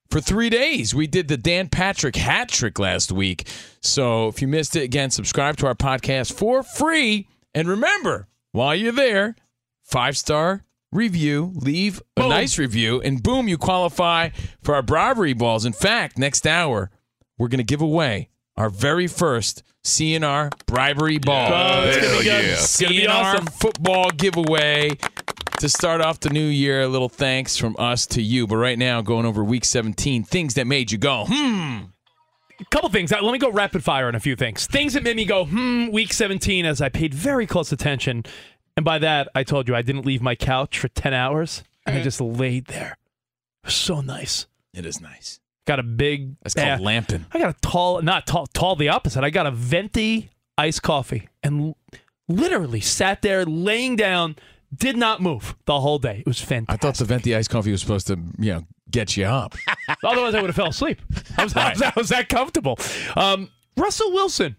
[0.08, 0.94] for three days.
[0.94, 3.48] We did the Dan Patrick hat trick last week.
[3.80, 7.26] So if you missed it, again, subscribe to our podcast for free.
[7.54, 9.34] And remember, while you're there,
[9.82, 10.62] five star
[10.94, 14.30] review, leave a nice review, and boom, you qualify
[14.62, 15.64] for our bribery balls.
[15.66, 16.90] In fact, next hour,
[17.36, 21.48] we're going to give away our very first CNR bribery ball.
[21.86, 22.54] It's Oh, yeah.
[22.54, 23.46] CNR awesome.
[23.46, 24.90] football giveaway
[25.58, 26.82] to start off the new year.
[26.82, 28.46] A little thanks from us to you.
[28.46, 31.80] But right now, going over week 17, things that made you go, hmm.
[32.60, 33.10] A couple things.
[33.10, 34.68] Let me go rapid fire on a few things.
[34.68, 38.22] Things that made me go, hmm, week 17, as I paid very close attention
[38.76, 41.62] and by that, I told you I didn't leave my couch for 10 hours.
[41.86, 42.96] And I just laid there.
[43.62, 44.46] It was so nice.
[44.72, 45.38] It is nice.
[45.66, 46.36] Got a big.
[46.42, 47.26] That's called uh, lamping.
[47.32, 49.22] I got a tall, not tall, tall the opposite.
[49.22, 51.76] I got a venti iced coffee and l-
[52.28, 54.36] literally sat there laying down,
[54.74, 56.18] did not move the whole day.
[56.20, 56.82] It was fantastic.
[56.82, 59.54] I thought the venti iced coffee was supposed to, you know, get you up.
[60.04, 61.00] Otherwise, I would have fell asleep.
[61.38, 62.78] I was, I was, I was that comfortable.
[63.16, 64.58] Um, Russell Wilson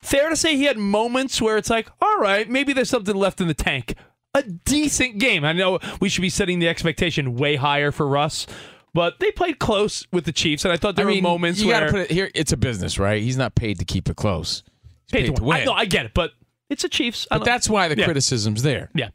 [0.00, 3.40] fair to say he had moments where it's like, all right, maybe there's something left
[3.40, 3.94] in the tank.
[4.34, 5.44] A decent game.
[5.44, 8.46] I know we should be setting the expectation way higher for Russ,
[8.92, 11.60] but they played close with the Chiefs, and I thought there I mean, were moments
[11.60, 12.30] you where put it here.
[12.34, 13.22] It's a business, right?
[13.22, 14.62] He's not paid to keep it close.
[15.06, 15.56] He's paid, paid, to to win.
[15.62, 16.32] I, no, I get it, but
[16.68, 17.26] it's a Chiefs.
[17.30, 18.04] But that's why the Yeah.
[18.04, 18.90] criticism's there.
[18.94, 19.08] Yeah.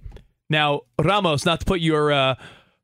[0.50, 2.36] Now Ramos, not to put your uh,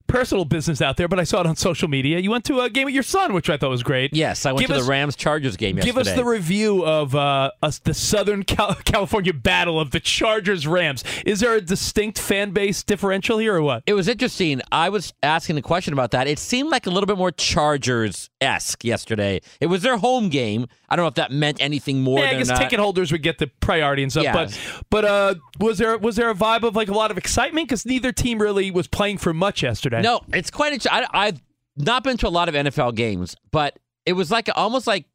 [0.07, 2.19] personal business out there, but I saw it on social media.
[2.19, 4.13] You went to a game with your son, which I thought was great.
[4.13, 5.93] Yes, I went Give to us- the Rams Chargers game yesterday.
[5.99, 10.65] Give us the review of uh, us, the Southern Cal- California battle of the Chargers
[10.65, 11.03] Rams.
[11.25, 13.83] Is there a distinct fan base differential here, or what?
[13.85, 14.61] It was interesting.
[14.71, 16.27] I was asking the question about that.
[16.27, 19.41] It seemed like a little bit more Chargers esque yesterday.
[19.59, 20.67] It was their home game.
[20.89, 22.59] I don't know if that meant anything more Yeah, I guess not.
[22.59, 24.23] ticket holders would get the priority and stuff.
[24.23, 24.33] Yeah.
[24.33, 27.67] But but uh, was there was there a vibe of like a lot of excitement
[27.67, 29.96] because neither team really was playing for much yesterday?
[30.03, 30.73] No, it's quite.
[30.73, 31.03] Interesting.
[31.13, 31.41] I, I've
[31.75, 35.05] not been to a lot of NFL games, but it was like almost like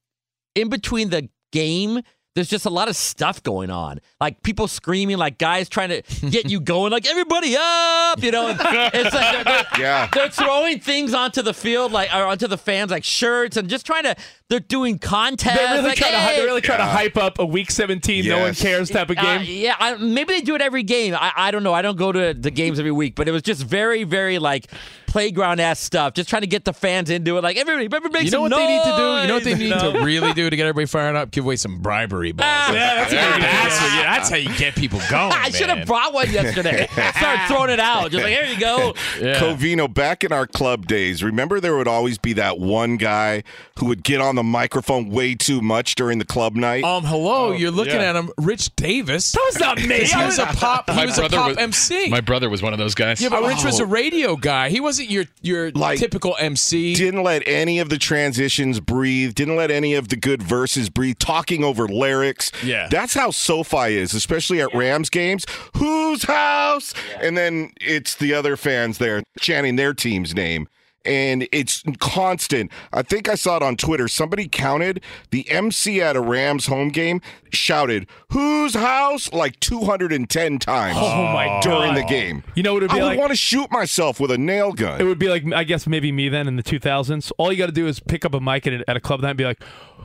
[0.55, 2.01] in between the game.
[2.35, 6.01] There's just a lot of stuff going on, like people screaming, like guys trying to
[6.31, 8.49] get you going, like everybody up, you know.
[8.49, 10.09] and It's like they're, they're- Yeah.
[10.15, 13.85] they're throwing things onto the field, like or onto the fans, like shirts, and just
[13.85, 14.17] trying to.
[14.53, 15.57] They're doing contests.
[15.57, 18.41] They're really like, trying to they're really trying to hype up a Week 17, no
[18.41, 19.47] one cares type of Uh, game.
[19.49, 21.15] yeah, I, maybe they do it every game.
[21.15, 21.73] I, I don't know.
[21.73, 24.67] I don't go to the games every week, but it was just very, very like
[25.07, 26.13] playground ass stuff.
[26.15, 27.43] Just trying to get the fans into it.
[27.43, 29.03] Like everybody, everybody make You know some what they need to do?
[29.23, 29.61] You know what they noise.
[29.61, 31.31] need to really do to get everybody fired up?
[31.31, 32.49] Give away some bribery balls.
[32.51, 32.73] Ah.
[32.73, 35.33] Yeah, that's a that's, what- yeah, that's how you get people going.
[35.33, 35.87] I should have man.
[35.87, 36.87] brought one yesterday.
[36.93, 38.11] Started throwing it out.
[38.11, 38.95] Just like here you go.
[39.21, 39.39] Yeah.
[39.41, 43.43] Covino, back in our club days, remember there would always be that one guy
[43.79, 46.85] who would get on the microphone way too much during the club night.
[46.85, 48.11] Um, hello, you're looking yeah.
[48.11, 49.33] at him, Rich Davis.
[49.33, 50.05] That was not me.
[50.05, 50.89] He was a pop.
[50.91, 52.09] He My was a brother pop was MC.
[52.09, 53.21] My brother was one of those guys.
[53.21, 53.85] yeah, but Rich was Oh.
[53.85, 54.69] a radio guy.
[54.71, 56.95] He wasn't your your Like, typical MC.
[56.95, 59.35] Didn't let any of the transitions breathe.
[59.35, 61.19] Didn't let any of the good verses breathe.
[61.19, 62.51] Talking over lyrics.
[62.65, 62.89] Yeah.
[62.91, 65.45] That's how SoFi is, especially at Rams games.
[65.77, 66.95] Whose house?
[67.21, 70.69] And then it's the other fans there chanting their team's name.
[71.05, 72.71] And it's constant.
[72.93, 74.09] I think I saw it on Twitter.
[74.09, 77.21] Somebody counted the MC at a Rams home game
[77.53, 79.31] shouted, Whose house?
[79.33, 81.97] like 210 times Oh, my during God.
[81.97, 82.43] the game.
[82.55, 85.01] You know what it'd be I would want to shoot myself with a nail gun.
[85.01, 87.31] It would be like I guess maybe me then in the 2000s.
[87.39, 89.21] All you got to do is pick up a mic at a, at a club
[89.21, 89.61] night and be like,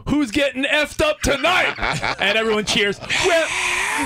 [0.10, 1.76] "Who's getting effed up tonight?"
[2.20, 3.00] and everyone cheers.
[3.00, 3.48] Where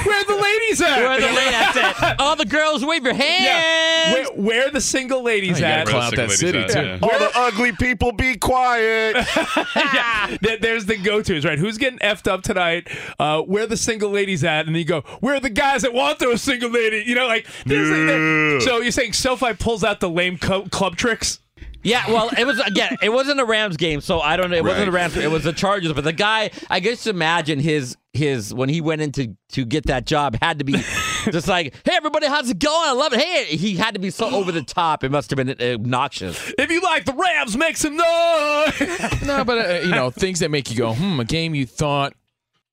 [0.06, 0.98] where are the ladies at?
[0.98, 2.16] Where are the ladies at?
[2.20, 3.44] All the girls wave your hands.
[3.44, 4.14] Yeah.
[4.14, 5.88] Where, where are the single ladies you gotta at?
[5.88, 6.98] clown that city too.
[7.02, 9.16] All the ugly people be quiet.
[9.76, 11.60] yeah, there's the go-tos, right?
[11.60, 12.88] Who's getting effed up tonight?
[13.20, 14.66] Uh, where are the single ladies at?
[14.66, 17.08] And then you go, where are the guys that want those single ladies?
[17.08, 18.60] You know, like, there's like Yeah.
[18.60, 21.40] so you're saying SoFi pulls out the lame co- club tricks?
[21.84, 22.96] Yeah, well, it was again.
[23.02, 24.58] It wasn't a Rams game, so I don't know.
[24.58, 25.18] It wasn't a Rams.
[25.18, 25.94] It was the Chargers.
[25.94, 29.86] But the guy, I guess, imagine his his when he went into to, to get
[29.88, 30.74] that job had to be
[31.32, 32.90] just like, hey, everybody, how's it going?
[32.90, 33.20] I love it.
[33.22, 35.04] Hey, he had to be so over the top.
[35.04, 36.54] It must have been obnoxious.
[36.58, 39.22] If you like the Rams, make some noise.
[39.26, 41.20] no, but uh, you know things that make you go, hmm.
[41.20, 42.14] A game you thought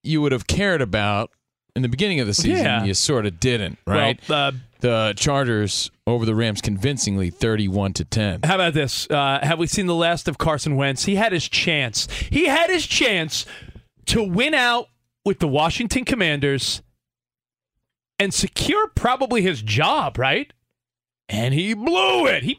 [0.03, 1.31] you would have cared about
[1.77, 2.85] in the beginning of the season, Yeah.
[2.85, 4.19] you sort of didn't, right?
[4.29, 8.41] Well, uh, the Chargers over the Rams convincingly, thirty-one to ten.
[8.45, 9.09] How about this?
[9.11, 11.05] Uh, have we seen the last of Carson Wentz?
[11.05, 12.09] He had his chance.
[12.31, 13.47] He had his chance
[14.07, 14.89] to win out
[15.25, 16.83] with the Washington Commanders
[18.19, 20.53] and secure probably his job, right?
[21.29, 22.43] And he blew it.
[22.43, 22.59] He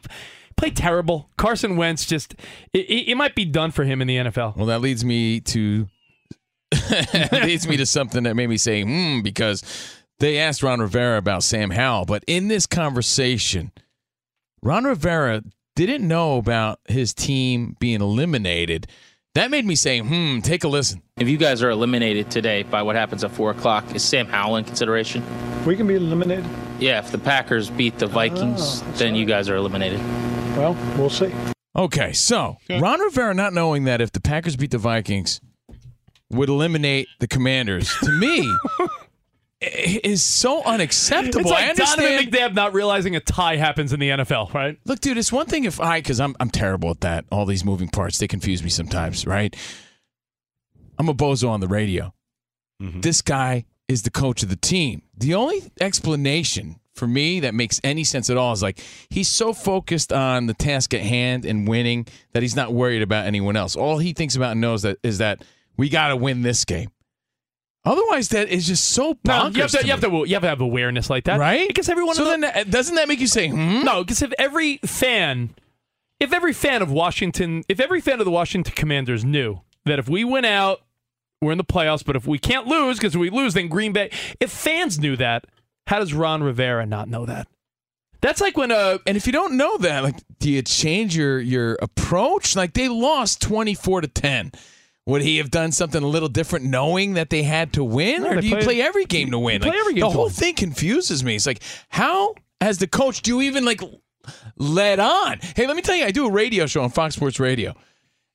[0.56, 1.30] played terrible.
[1.38, 2.36] Carson Wentz just,
[2.74, 4.56] it, it, it might be done for him in the NFL.
[4.56, 5.88] Well, that leads me to
[7.32, 9.64] leads me to something that made me say, hmm, because
[10.20, 13.72] they asked Ron Rivera about Sam Howell, but in this conversation,
[14.62, 15.44] Ron Rivera
[15.76, 18.88] didn't know about his team being eliminated.
[19.36, 21.02] That made me say, hmm, take a listen.
[21.18, 24.58] If you guys are eliminated today by what happens at four o'clock, is Sam Howell
[24.58, 25.24] in consideration?
[25.66, 26.46] We can be eliminated.
[26.80, 30.00] Yeah, if the Packers beat the Vikings, then you guys are eliminated.
[30.58, 31.32] Well, we'll see.
[31.76, 35.40] Okay, so Ron Rivera not knowing that if the Packers beat the Vikings
[36.32, 38.42] would eliminate the Commanders, to me,
[38.80, 38.88] i-
[39.62, 41.42] is so unacceptable.
[41.42, 42.32] It's I like understand.
[42.32, 44.78] Donovan McNabb not realizing a tie happens in the NFL, right?
[44.86, 47.26] Look, dude, it's one thing if I, because I'm I'm terrible at that.
[47.32, 49.56] All these moving parts, they confuse me sometimes, right?
[50.98, 52.14] I'm a bozo on the radio.
[52.82, 53.02] Mm-hmm.
[53.02, 55.02] This guy is the coach of the team.
[55.18, 59.54] The only explanation for me that makes any sense at all is like he's so
[59.54, 63.76] focused on the task at hand and winning that he's not worried about anyone else.
[63.76, 65.44] All he thinks about and knows that is that
[65.78, 66.90] we got to win this game.
[67.86, 69.56] Otherwise, that is just so No, bonkers.
[69.56, 71.68] you have to, to you have to you have to have awareness like that, Right?
[71.68, 72.16] Because everyone.
[72.16, 73.84] So then, that- doesn't that make you say, hmm?
[73.84, 75.52] No, because if every fan,
[76.20, 80.10] if every fan of Washington, if every fan of the Washington Commanders knew that if
[80.10, 80.82] we win out,
[81.42, 84.12] we're in the playoffs, but if we can't lose because we lose, then Green Bay.
[84.42, 85.46] If fans knew that,
[85.88, 87.48] how does Ron Rivera not know that?
[88.22, 91.40] That's like when uh And if you don't know that, like, do you change your
[91.40, 92.58] your approach?
[92.58, 94.52] Like they lost twenty four to ten.
[95.10, 98.30] Would he have done something a little different, knowing that they had to win, No,
[98.32, 99.60] or do you play- play every game to win?
[99.62, 100.34] play Like, every game the whole win.
[100.34, 101.36] thing confuses me.
[101.36, 103.82] It's like, how, has the coach, do you even like
[104.58, 105.40] let on?
[105.56, 107.76] Hey, let me tell you, I do a radio show on Fox Sports Radio.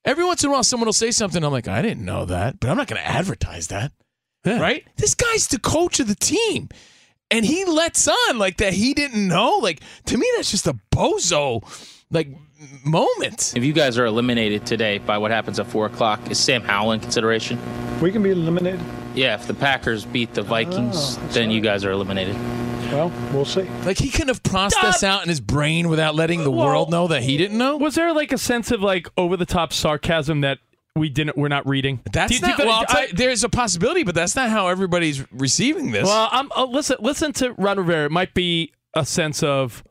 [0.05, 1.43] Every once in a while, someone will say something.
[1.43, 3.93] I'm like, I didn't know that, but I'm not going to advertise that.
[4.47, 4.87] Right?
[4.97, 6.69] This guy's the coach of the team.
[7.31, 9.59] And he lets on like that he didn't know.
[9.63, 11.63] Like, to me, that's just a bozo,
[12.11, 12.29] like,
[12.85, 13.53] moment.
[13.57, 16.93] If you guys are eliminated today by what happens at four o'clock, is Sam Howell
[16.93, 17.59] in consideration?
[18.01, 18.81] We can be eliminated.
[19.15, 22.35] Yeah, if the Packers beat the Vikings, then you guys are eliminated.
[22.93, 23.63] Well, we'll see.
[23.85, 27.23] Like, he couldn't have processed out in his brain without letting the world know that
[27.23, 27.77] he didn't know.
[27.77, 30.59] Was there like a sense of like over the top sarcasm that
[30.97, 32.01] we didn't we're not reading?
[32.13, 32.59] That's you- not.
[32.59, 36.05] you- well, I'll I- you, there's a possibility, but that's not how everybody's receiving this.
[36.05, 36.97] Well, I'm uh, listen.
[37.01, 38.07] Listen to Ron Rivera.
[38.07, 39.83] It might be a sense of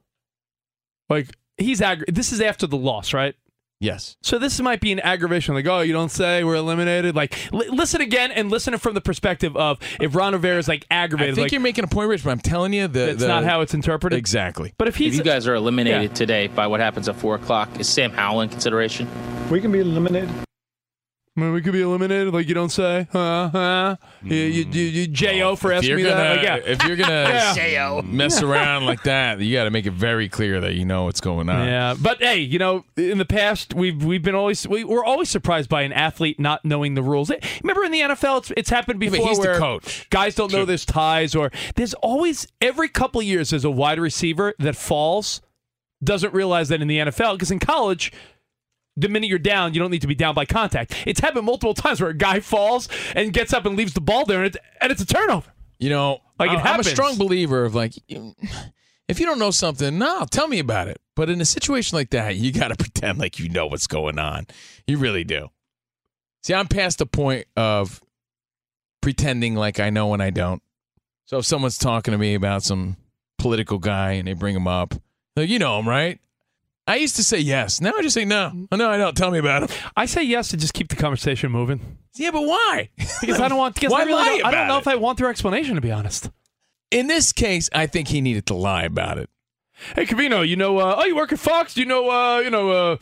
[1.09, 3.35] like he's aggra- This is after the loss, right?
[3.79, 4.15] yes.
[4.21, 5.55] So this might be an aggravation.
[5.55, 7.15] Like, oh, you don't say we're eliminated.
[7.17, 10.85] Like, li- listen again and listen from the perspective of if Ron Rivera is like
[10.89, 11.33] aggravated.
[11.33, 13.27] I think like, you're making a point, Rich, but I'm telling you, the, that's the-
[13.27, 14.17] not how it's interpreted.
[14.17, 14.73] exactly.
[14.77, 16.07] But if If you guys are eliminated Yeah.
[16.15, 19.07] today by what happens at four o'clock, is Sam Howell in consideration?
[19.51, 20.29] We can be eliminated.
[21.35, 22.31] Well, we could be eliminated.
[22.31, 23.49] Like you don't say, huh?
[23.51, 23.95] Huh?
[24.21, 26.35] You, you, you, you jo for If asking me gonna, that.
[26.37, 26.71] Like, yeah.
[26.71, 27.23] if you're gonna
[27.55, 28.01] Yeah.
[28.05, 31.21] mess around like that, you got to make it very clear that you know what's
[31.21, 31.65] going on.
[31.67, 35.27] Yeah, but hey, you know, in the past we've we've been always we, we're always
[35.29, 37.31] surprised by an athlete not knowing the rules.
[37.63, 40.07] Remember in the NFL, it's, it's happened Yeah, before but he's the where coach.
[40.11, 43.99] guys don't know there's ties, or there's always every couple of years there's a wide
[43.99, 45.41] receiver that falls,
[46.03, 48.11] doesn't realize that in the NFL because in college.
[48.95, 50.93] The minute you're down, you don't need to be down by contact.
[51.07, 54.25] It's happened multiple times where a guy falls and gets up and leaves the ball
[54.25, 55.51] there, and it's, and it's a turnover.
[55.79, 57.93] You know, Like, it I'm a strong believer of like,
[59.07, 61.01] If you don't know something, no, tell me about it.
[61.15, 64.17] But in a situation like that, you got to pretend like you know what's going
[64.19, 64.47] on.
[64.87, 65.49] You really do.
[66.43, 68.01] See, I'm past the point of
[69.01, 70.61] pretending like I know when I don't.
[71.25, 72.97] So if someone's talking to me about some
[73.37, 74.93] political guy and they bring him up,
[75.35, 76.19] like, you know him, right?
[76.86, 77.79] I used to say yes.
[77.79, 78.51] Now I just say no.
[78.71, 79.15] Oh, no, I don't.
[79.15, 79.81] Tell me about it.
[79.95, 81.97] I say yes to just keep the conversation moving.
[82.15, 82.89] Yeah, but why?
[83.21, 83.75] Because I don't want.
[83.75, 84.81] Because Why I, really don't, I don't know it?
[84.81, 85.75] if I want their explanation.
[85.75, 86.29] To be honest.
[86.91, 89.29] In this case, I think he needed to lie about it.
[89.95, 91.73] Hey, Covino, you know, uh, oh, you work at Fox?
[91.73, 92.97] Do you know, uh, you know, uh,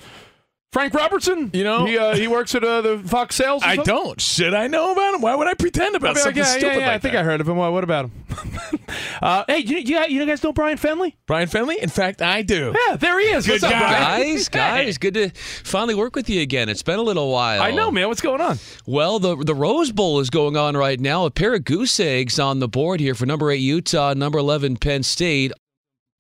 [0.72, 1.50] Frank Robertson?
[1.54, 3.62] You know, he uh, he works at uh, the Fox Sales.
[3.62, 3.94] or I something?
[3.94, 4.22] don't.
[4.22, 5.22] Should I know about him?
[5.22, 7.00] Why would I pretend about I'll be like, something yeah, stupid yeah, yeah, like I
[7.00, 7.20] think that?
[7.20, 7.58] I heard of him.
[7.58, 8.12] What, what about him?
[9.22, 11.16] uh, hey, you, you, you guys know Brian Fenley?
[11.28, 11.76] Brian Fenley?
[11.78, 12.74] In fact, I do.
[12.88, 13.50] Yeah, there he is.
[13.50, 13.80] What's Good up.
[13.80, 14.34] Brian?
[14.36, 16.70] Guys, guys, good to finally work with you again.
[16.70, 17.62] It's been a little while.
[17.62, 18.08] I know, man.
[18.08, 18.58] What's going on?
[18.86, 21.26] Well, the the Rose Bowl is going on right now.
[21.26, 24.78] A pair of goose eggs on the board here for number eight Utah, number eleven
[24.78, 25.52] Penn State.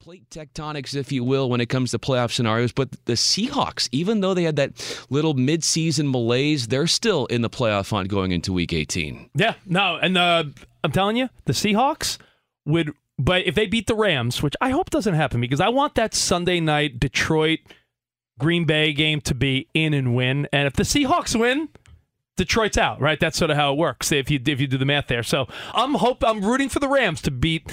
[0.01, 2.71] Plate tectonics, if you will, when it comes to playoff scenarios.
[2.71, 7.51] But the Seahawks, even though they had that little midseason malaise, they're still in the
[7.51, 9.29] playoff hunt going into Week 18.
[9.35, 10.45] Yeah, no, and uh,
[10.83, 12.17] I'm telling you, the Seahawks
[12.65, 15.93] would, but if they beat the Rams, which I hope doesn't happen, because I want
[15.93, 17.59] that Sunday night Detroit
[18.39, 21.69] Green Bay game to be in and win, and if the Seahawks win.
[22.37, 23.19] Detroit's out, right?
[23.19, 25.21] That's sort of how it works if you if you do the math there.
[25.21, 27.69] So I'm hope I'm rooting for the Rams to beat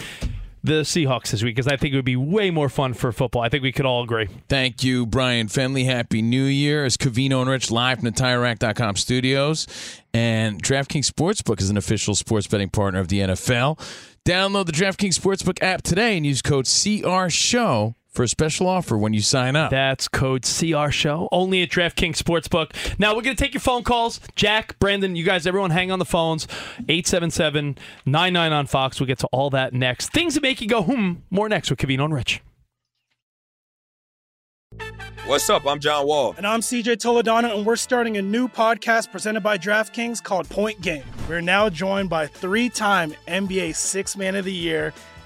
[0.63, 3.43] the Seahawks this week because I think it would be way more fun for football.
[3.43, 4.29] I think we could all agree.
[4.49, 5.85] Thank you, Brian Fenley.
[5.85, 6.85] Happy New Year.
[6.85, 9.67] As Covino and Rich live from the TireRack.com studios.
[10.13, 13.79] And DraftKings Sportsbook is an official sports betting partner of the NFL.
[14.27, 19.14] Download the DraftKings Sportsbook app today and use code CRSHOW for a special offer when
[19.14, 19.71] you sign up.
[19.71, 22.73] That's code CR Show only at DraftKings Sportsbook.
[22.99, 24.19] Now we're going to take your phone calls.
[24.35, 26.49] Jack, Brandon, you guys, everyone, hang on the phones.
[26.87, 28.99] 877-99 on Fox.
[28.99, 30.11] We'll get to all that next.
[30.12, 31.12] Things that make you go hmm.
[31.31, 32.43] More next with Covino and Rich.
[35.27, 35.64] What's up?
[35.64, 36.35] I'm John Wall.
[36.37, 40.81] And I'm CJ Toledano, and we're starting a new podcast presented by DraftKings called Point
[40.81, 41.05] Game.
[41.29, 44.93] We're now joined by three time NBA Six Man of the Year,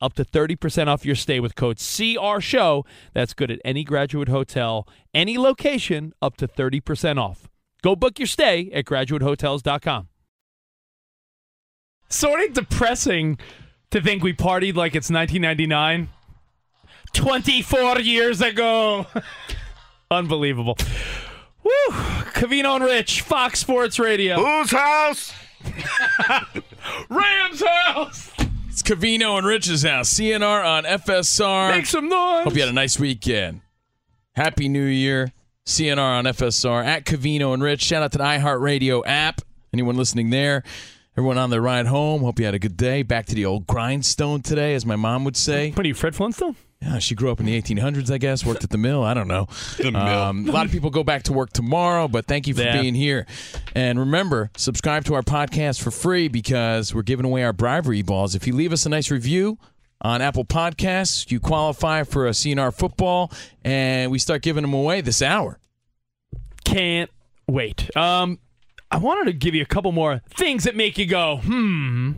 [0.00, 2.84] up to 30% off your stay with code CR Show.
[3.12, 7.48] That's good at any graduate hotel, any location, up to 30% off.
[7.82, 10.08] Go book your stay at graduatehotels.com.
[12.08, 13.38] Sort of depressing
[13.90, 16.08] to think we partied like it's 1999.
[17.12, 19.06] 24 years ago.
[20.10, 20.76] Unbelievable.
[21.62, 21.70] Woo!
[22.34, 24.36] Covino and Rich, Fox Sports Radio.
[24.36, 25.32] Whose house?
[27.10, 28.30] Rams house.
[28.70, 30.14] It's Covino and Rich's house.
[30.14, 31.72] CNR on FSR.
[31.72, 32.44] Make some noise.
[32.44, 33.62] Hope you had a nice weekend.
[34.36, 35.32] Happy New Year.
[35.66, 37.82] CNR on FSR at Covino and Rich.
[37.82, 39.40] Shout out to the iHeartRadio app.
[39.72, 40.62] Anyone listening there?
[41.16, 42.22] Everyone on their ride home.
[42.22, 43.02] Hope you had a good day.
[43.02, 45.72] Back to the old grindstone today, as my mom would say.
[45.72, 46.54] What are you, Fred Flintstone?
[46.82, 48.44] Yeah, she grew up in the 1800s, I guess.
[48.44, 49.02] Worked at the mill.
[49.02, 49.48] I don't know.
[49.76, 50.00] The mill.
[50.00, 52.80] Um, a lot of people go back to work tomorrow, but thank you for Yeah.
[52.80, 53.26] being here.
[53.74, 58.34] And remember, subscribe to our podcast for free because we're giving away our bribery balls.
[58.34, 59.58] If you leave us a nice review
[60.00, 63.30] on Apple Podcasts, you qualify for a CNR football,
[63.62, 65.58] and we start giving them away this hour.
[66.64, 67.10] Can't
[67.46, 67.94] wait.
[67.94, 68.38] Um,
[68.90, 72.12] I wanted to give you a couple more things that make you go, hmm.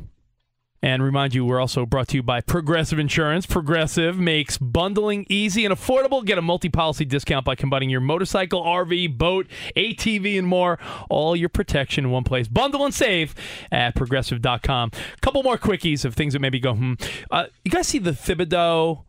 [0.85, 3.47] And remind you, we're also brought to you by Progressive Insurance.
[3.47, 6.25] Progressive makes bundling easy and affordable.
[6.25, 10.81] Get a multi policy discount by combining your motorcycle, RV, boat, ATV, and more.
[11.09, 12.49] All your protection in one place.
[12.49, 13.37] Bundle and save
[13.71, 14.91] at progressive.com.
[15.21, 16.95] Couple more quickies of things that maybe go, hmm.
[17.31, 19.05] Uh, you guys see the Thibodeaux?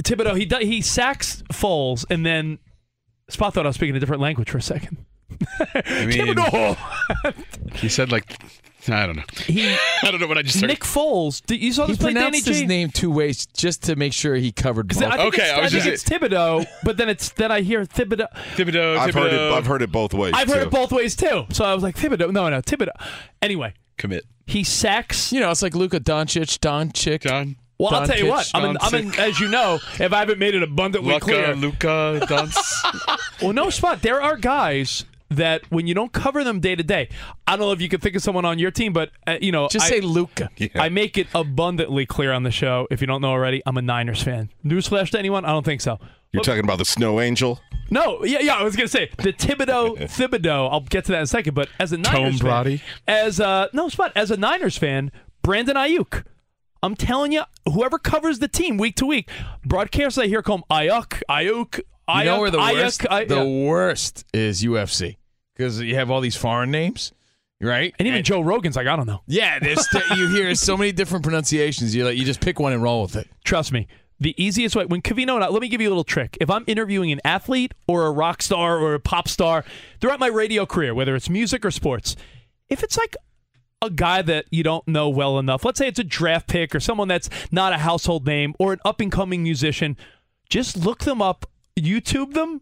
[0.00, 2.58] Thibodeaux, he, he sacks Foles, and then
[3.28, 5.04] Spot thought I was speaking a different language for a second.
[5.30, 6.76] I mean, Thibodeaux!
[7.74, 8.40] he said like,
[8.88, 9.22] I don't know.
[9.46, 9.68] He,
[10.02, 10.68] I don't know what I just heard.
[10.68, 11.44] Nick Foles.
[11.44, 12.66] Did you saw He this play, Danny pronounced his G?
[12.66, 15.02] name two ways just to make sure he covered both.
[15.02, 17.60] I think Okay, it's, I was think just- it's Thibodeaux, but then it's then I
[17.60, 18.28] hear Thibodeaux.
[18.54, 19.52] Thibodeaux, I've heard it.
[19.52, 20.32] I've heard it both ways.
[20.34, 20.68] I've heard too.
[20.68, 21.44] it both ways too.
[21.50, 22.32] So I was like Thibodeaux.
[22.32, 22.92] No, no, Thibodeaux.
[23.42, 24.24] Anyway, Commit.
[24.46, 25.32] he sacks.
[25.32, 27.20] You know, it's like Luka Doncic, Doncic.
[27.22, 27.56] John.
[27.78, 28.50] Well, I'll tell you what.
[28.52, 31.54] I'm, in, I'm in, as you know, if I haven't made it abundantly clear.
[31.54, 32.84] Luca, Luca, Dunce.
[33.42, 34.02] Well, no, spot.
[34.02, 37.08] There are guys that when you don't cover them day to day,
[37.46, 39.52] I don't know if you could think of someone on your team, but uh, you
[39.52, 40.50] know, Just I- say Luca.
[40.74, 42.86] I make it abundantly clear on the show.
[42.90, 44.50] If you don't know already, I'm a Niners fan.
[44.64, 45.44] Newsflash to anyone?
[45.44, 45.98] I don't think so.
[46.32, 47.60] You're talking about the snow angel.
[47.90, 48.54] No, yeah, yeah.
[48.54, 50.70] I was gonna say the Thibodeaux, Thibodeaux.
[50.70, 51.54] I'll get to that in a second.
[51.54, 52.82] But as a Niners fan, Brady?
[53.08, 55.10] as a no spot, as a Niners fan,
[55.42, 56.24] Brandon Aiyuk.
[56.84, 59.28] I'm telling you, whoever covers the team week to week,
[59.66, 62.18] broadcasters I hear call him Ayuk, Ayuk, Ayuk.
[62.20, 63.06] You know where the Ayuk, worst?
[63.10, 63.66] Ay- the yeah.
[63.68, 65.16] worst is UFC
[65.60, 67.12] because you have all these foreign names,
[67.60, 67.94] right?
[67.98, 69.20] and even Joe Rogan's like, I don't know.
[69.26, 69.86] Yeah, there's
[70.16, 71.94] you hear so many different pronunciations.
[71.94, 73.28] You like you just pick one and roll with it.
[73.44, 73.86] Trust me.
[74.18, 76.36] The easiest way when Covino and I, let me give you a little trick.
[76.40, 79.64] If I'm interviewing an athlete or a rock star or a pop star
[80.00, 82.16] throughout my radio career, whether it's music or sports,
[82.68, 83.16] if it's like
[83.82, 86.80] a guy that you don't know well enough, let's say it's a draft pick or
[86.80, 89.96] someone that's not a household name or an up and coming musician,
[90.50, 91.46] just look them up,
[91.78, 92.60] YouTube them,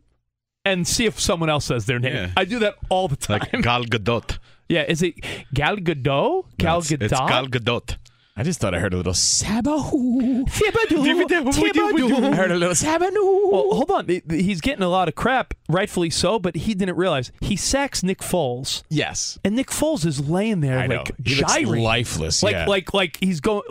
[0.72, 2.14] and see if someone else says their name.
[2.14, 2.30] Yeah.
[2.36, 3.40] I do that all the time.
[3.40, 4.38] like Gal Gadot.
[4.68, 5.14] yeah, is it
[5.54, 6.44] Gal Gadot?
[6.58, 7.28] Gal It's, it's Gadot?
[7.28, 7.96] Gal Gadot.
[8.38, 9.14] I just thought I heard a little.
[9.14, 10.44] Thibodeaux.
[10.48, 12.32] Thibodeaux.
[12.32, 13.50] I heard a little Sabanu.
[13.50, 14.08] Well, hold on.
[14.30, 18.18] He's getting a lot of crap, rightfully so, but he didn't realize he sacks Nick
[18.20, 22.42] Foles, Yes, and Nick Foles is laying there I like gyrating, lifeless.
[22.42, 22.66] like yeah.
[22.66, 23.62] like like he's going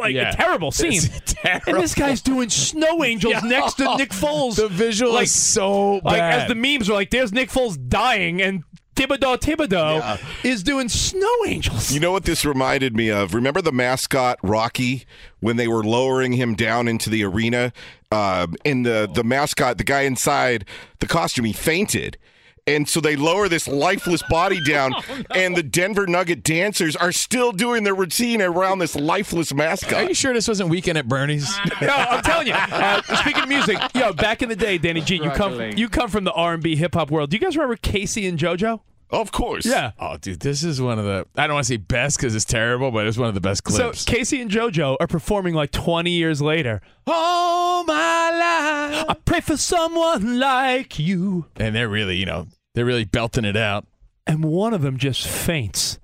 [0.00, 0.30] like Yeah.
[0.30, 0.92] a terrible scene.
[0.92, 1.74] It's terrible.
[1.74, 4.56] And this guy's doing snow angels next to Nick Foles.
[4.56, 6.42] the visual like, is so like bad.
[6.42, 8.62] as the memes are like, there's Nick Foles dying, and
[8.96, 11.92] Thibodeaux Thibodeaux is doing snow angels.
[11.92, 13.34] You know what this reminded me of?
[13.34, 15.04] Remember the mascot Rocky
[15.40, 17.72] when they were lowering him down into the arena,
[18.10, 20.64] uh, and the the mascot, the guy inside
[21.00, 22.16] the costume, he fainted.
[22.68, 24.92] And so they lower this lifeless body down,
[25.30, 29.92] and the Denver Nugget dancers are still doing their routine around this lifeless mascot.
[29.92, 31.48] Are you sure this wasn't Weekend at Bernie's?
[31.80, 32.54] no, I'm telling you.
[32.54, 36.08] Uh, speaking of music, yo, back in the day, Danny G, you come you come
[36.10, 37.30] from the R&B hip hop world.
[37.30, 38.80] Do you guys remember K-Ci and JoJo?
[39.10, 39.64] Of course.
[39.64, 39.92] Yeah.
[40.00, 41.24] Oh, dude, this is one of the.
[41.36, 43.62] I don't want to say best because it's terrible, but it's one of the best
[43.62, 44.00] clips.
[44.00, 46.82] So K-Ci and JoJo are performing like 20 years later.
[47.06, 47.92] All my
[48.30, 49.04] life.
[49.08, 51.46] I pray for someone like you.
[51.56, 53.86] and they're really, you know, they're really belting it out.
[54.26, 55.98] And one of them just faints.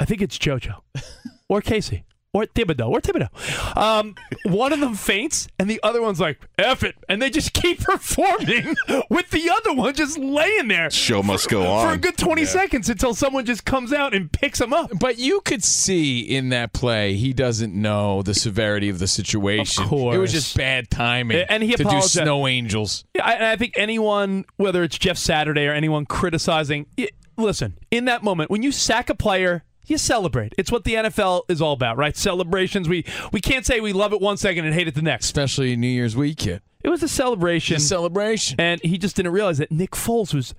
[0.00, 0.80] I think it's JoJo
[1.48, 2.02] or K-Ci
[2.34, 3.76] or Thibodeaux or Thibodeaux.
[3.76, 4.14] Um,
[4.46, 6.96] one of them faints and the other one's like, F it.
[7.08, 8.74] And they just keep performing
[9.10, 10.90] with the other one just laying there.
[10.90, 11.86] Show must go on.
[11.86, 14.90] For a good 20 seconds until someone just comes out and picks him up.
[14.98, 19.84] But you could see in that play he doesn't know the severity of the situation.
[19.84, 20.16] Of course.
[20.16, 21.44] It was just bad timing.
[21.48, 23.04] And he to do snow angels.
[23.14, 27.78] Yeah, I, and I think anyone, whether it's Jeff Saturday or anyone criticizing, y listen,
[27.90, 30.54] in that moment, when you sack a player, you celebrate.
[30.58, 32.16] It's what the NFL is all about, right?
[32.16, 32.88] Celebrations.
[32.88, 35.26] We we can't say we love it one second and hate it the next.
[35.26, 36.62] Especially New Year's weekend.
[36.82, 37.76] It was a celebration.
[37.76, 38.56] It's a celebration.
[38.58, 40.54] And he just didn't realize that Nick Foles was.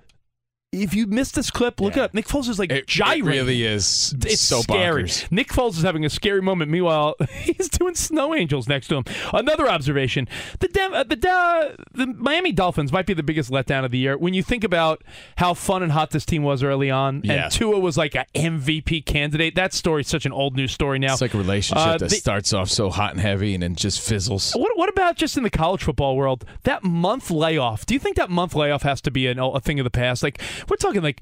[0.73, 2.13] If you missed this clip, look it up.
[2.13, 3.25] Nick Foles is like It, gyrating.
[3.25, 5.03] it really is It's so scary.
[5.03, 5.31] bonkers.
[5.31, 6.71] Nick Foles is having a scary moment.
[6.71, 9.03] Meanwhile, he's doing snow angels next to him.
[9.33, 10.27] Another observation:
[10.59, 14.17] the uh, the Da- the Miami Dolphins might be the biggest letdown of the year.
[14.17, 15.03] When you think about
[15.37, 17.43] how fun and hot this team was early on, Yeah.
[17.43, 19.55] and Tua was like an MVP candidate.
[19.55, 21.13] That story's such an old news story now.
[21.13, 23.75] It's like a relationship Uh, that the- starts off so hot and heavy and then
[23.75, 24.53] just fizzles.
[24.53, 26.45] What, what about just in the college football world?
[26.63, 27.85] That month layoff.
[27.85, 30.23] Do you think that month layoff has to be an, a thing of the past?
[30.23, 31.21] Like we're talking like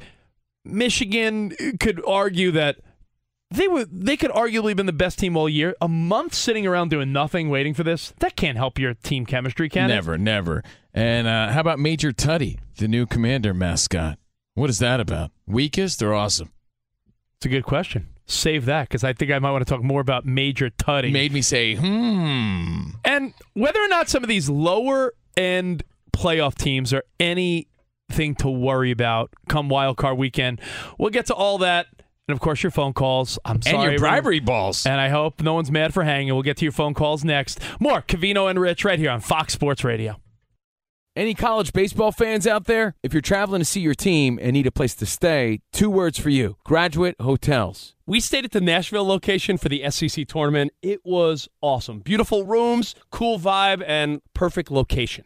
[0.63, 2.77] Michigan could argue that
[3.51, 5.75] they were they could arguably been the best team all year.
[5.81, 9.69] A month sitting around doing nothing, waiting for this that can't help your team chemistry,
[9.69, 9.95] can it?
[9.95, 10.63] never, never.
[10.93, 14.17] And uh, how about Major Tuddy, the new commander mascot?
[14.53, 15.31] What is that about?
[15.47, 16.51] Weakest or awesome?
[17.37, 18.09] It's a good question.
[18.25, 21.11] Save that because I think I might want to talk more about Major Tuddy.
[21.11, 22.91] Made me say, hmm.
[23.03, 25.83] And whether or not some of these lower end
[26.13, 27.03] playoff teams are
[28.11, 30.59] anything to worry about come wild card weekend,
[30.97, 31.87] we'll get to all that.
[32.27, 33.39] And of course, your phone calls.
[33.43, 33.75] I'm sorry.
[33.75, 34.13] And your everyone.
[34.13, 34.85] bribery balls.
[34.85, 36.33] And I hope no one's mad for hanging.
[36.33, 37.59] We'll get to your phone calls next.
[37.79, 40.17] More Covino and Rich right here on Fox Sports Radio.
[41.13, 42.95] Any college baseball fans out there?
[43.03, 46.17] If you're traveling to see your team and need a place to stay, two words
[46.17, 47.95] for you graduate hotels.
[48.05, 50.71] We stayed at the Nashville location for the SEC tournament.
[50.81, 51.99] It was awesome.
[51.99, 55.25] Beautiful rooms, cool vibe, and perfect location.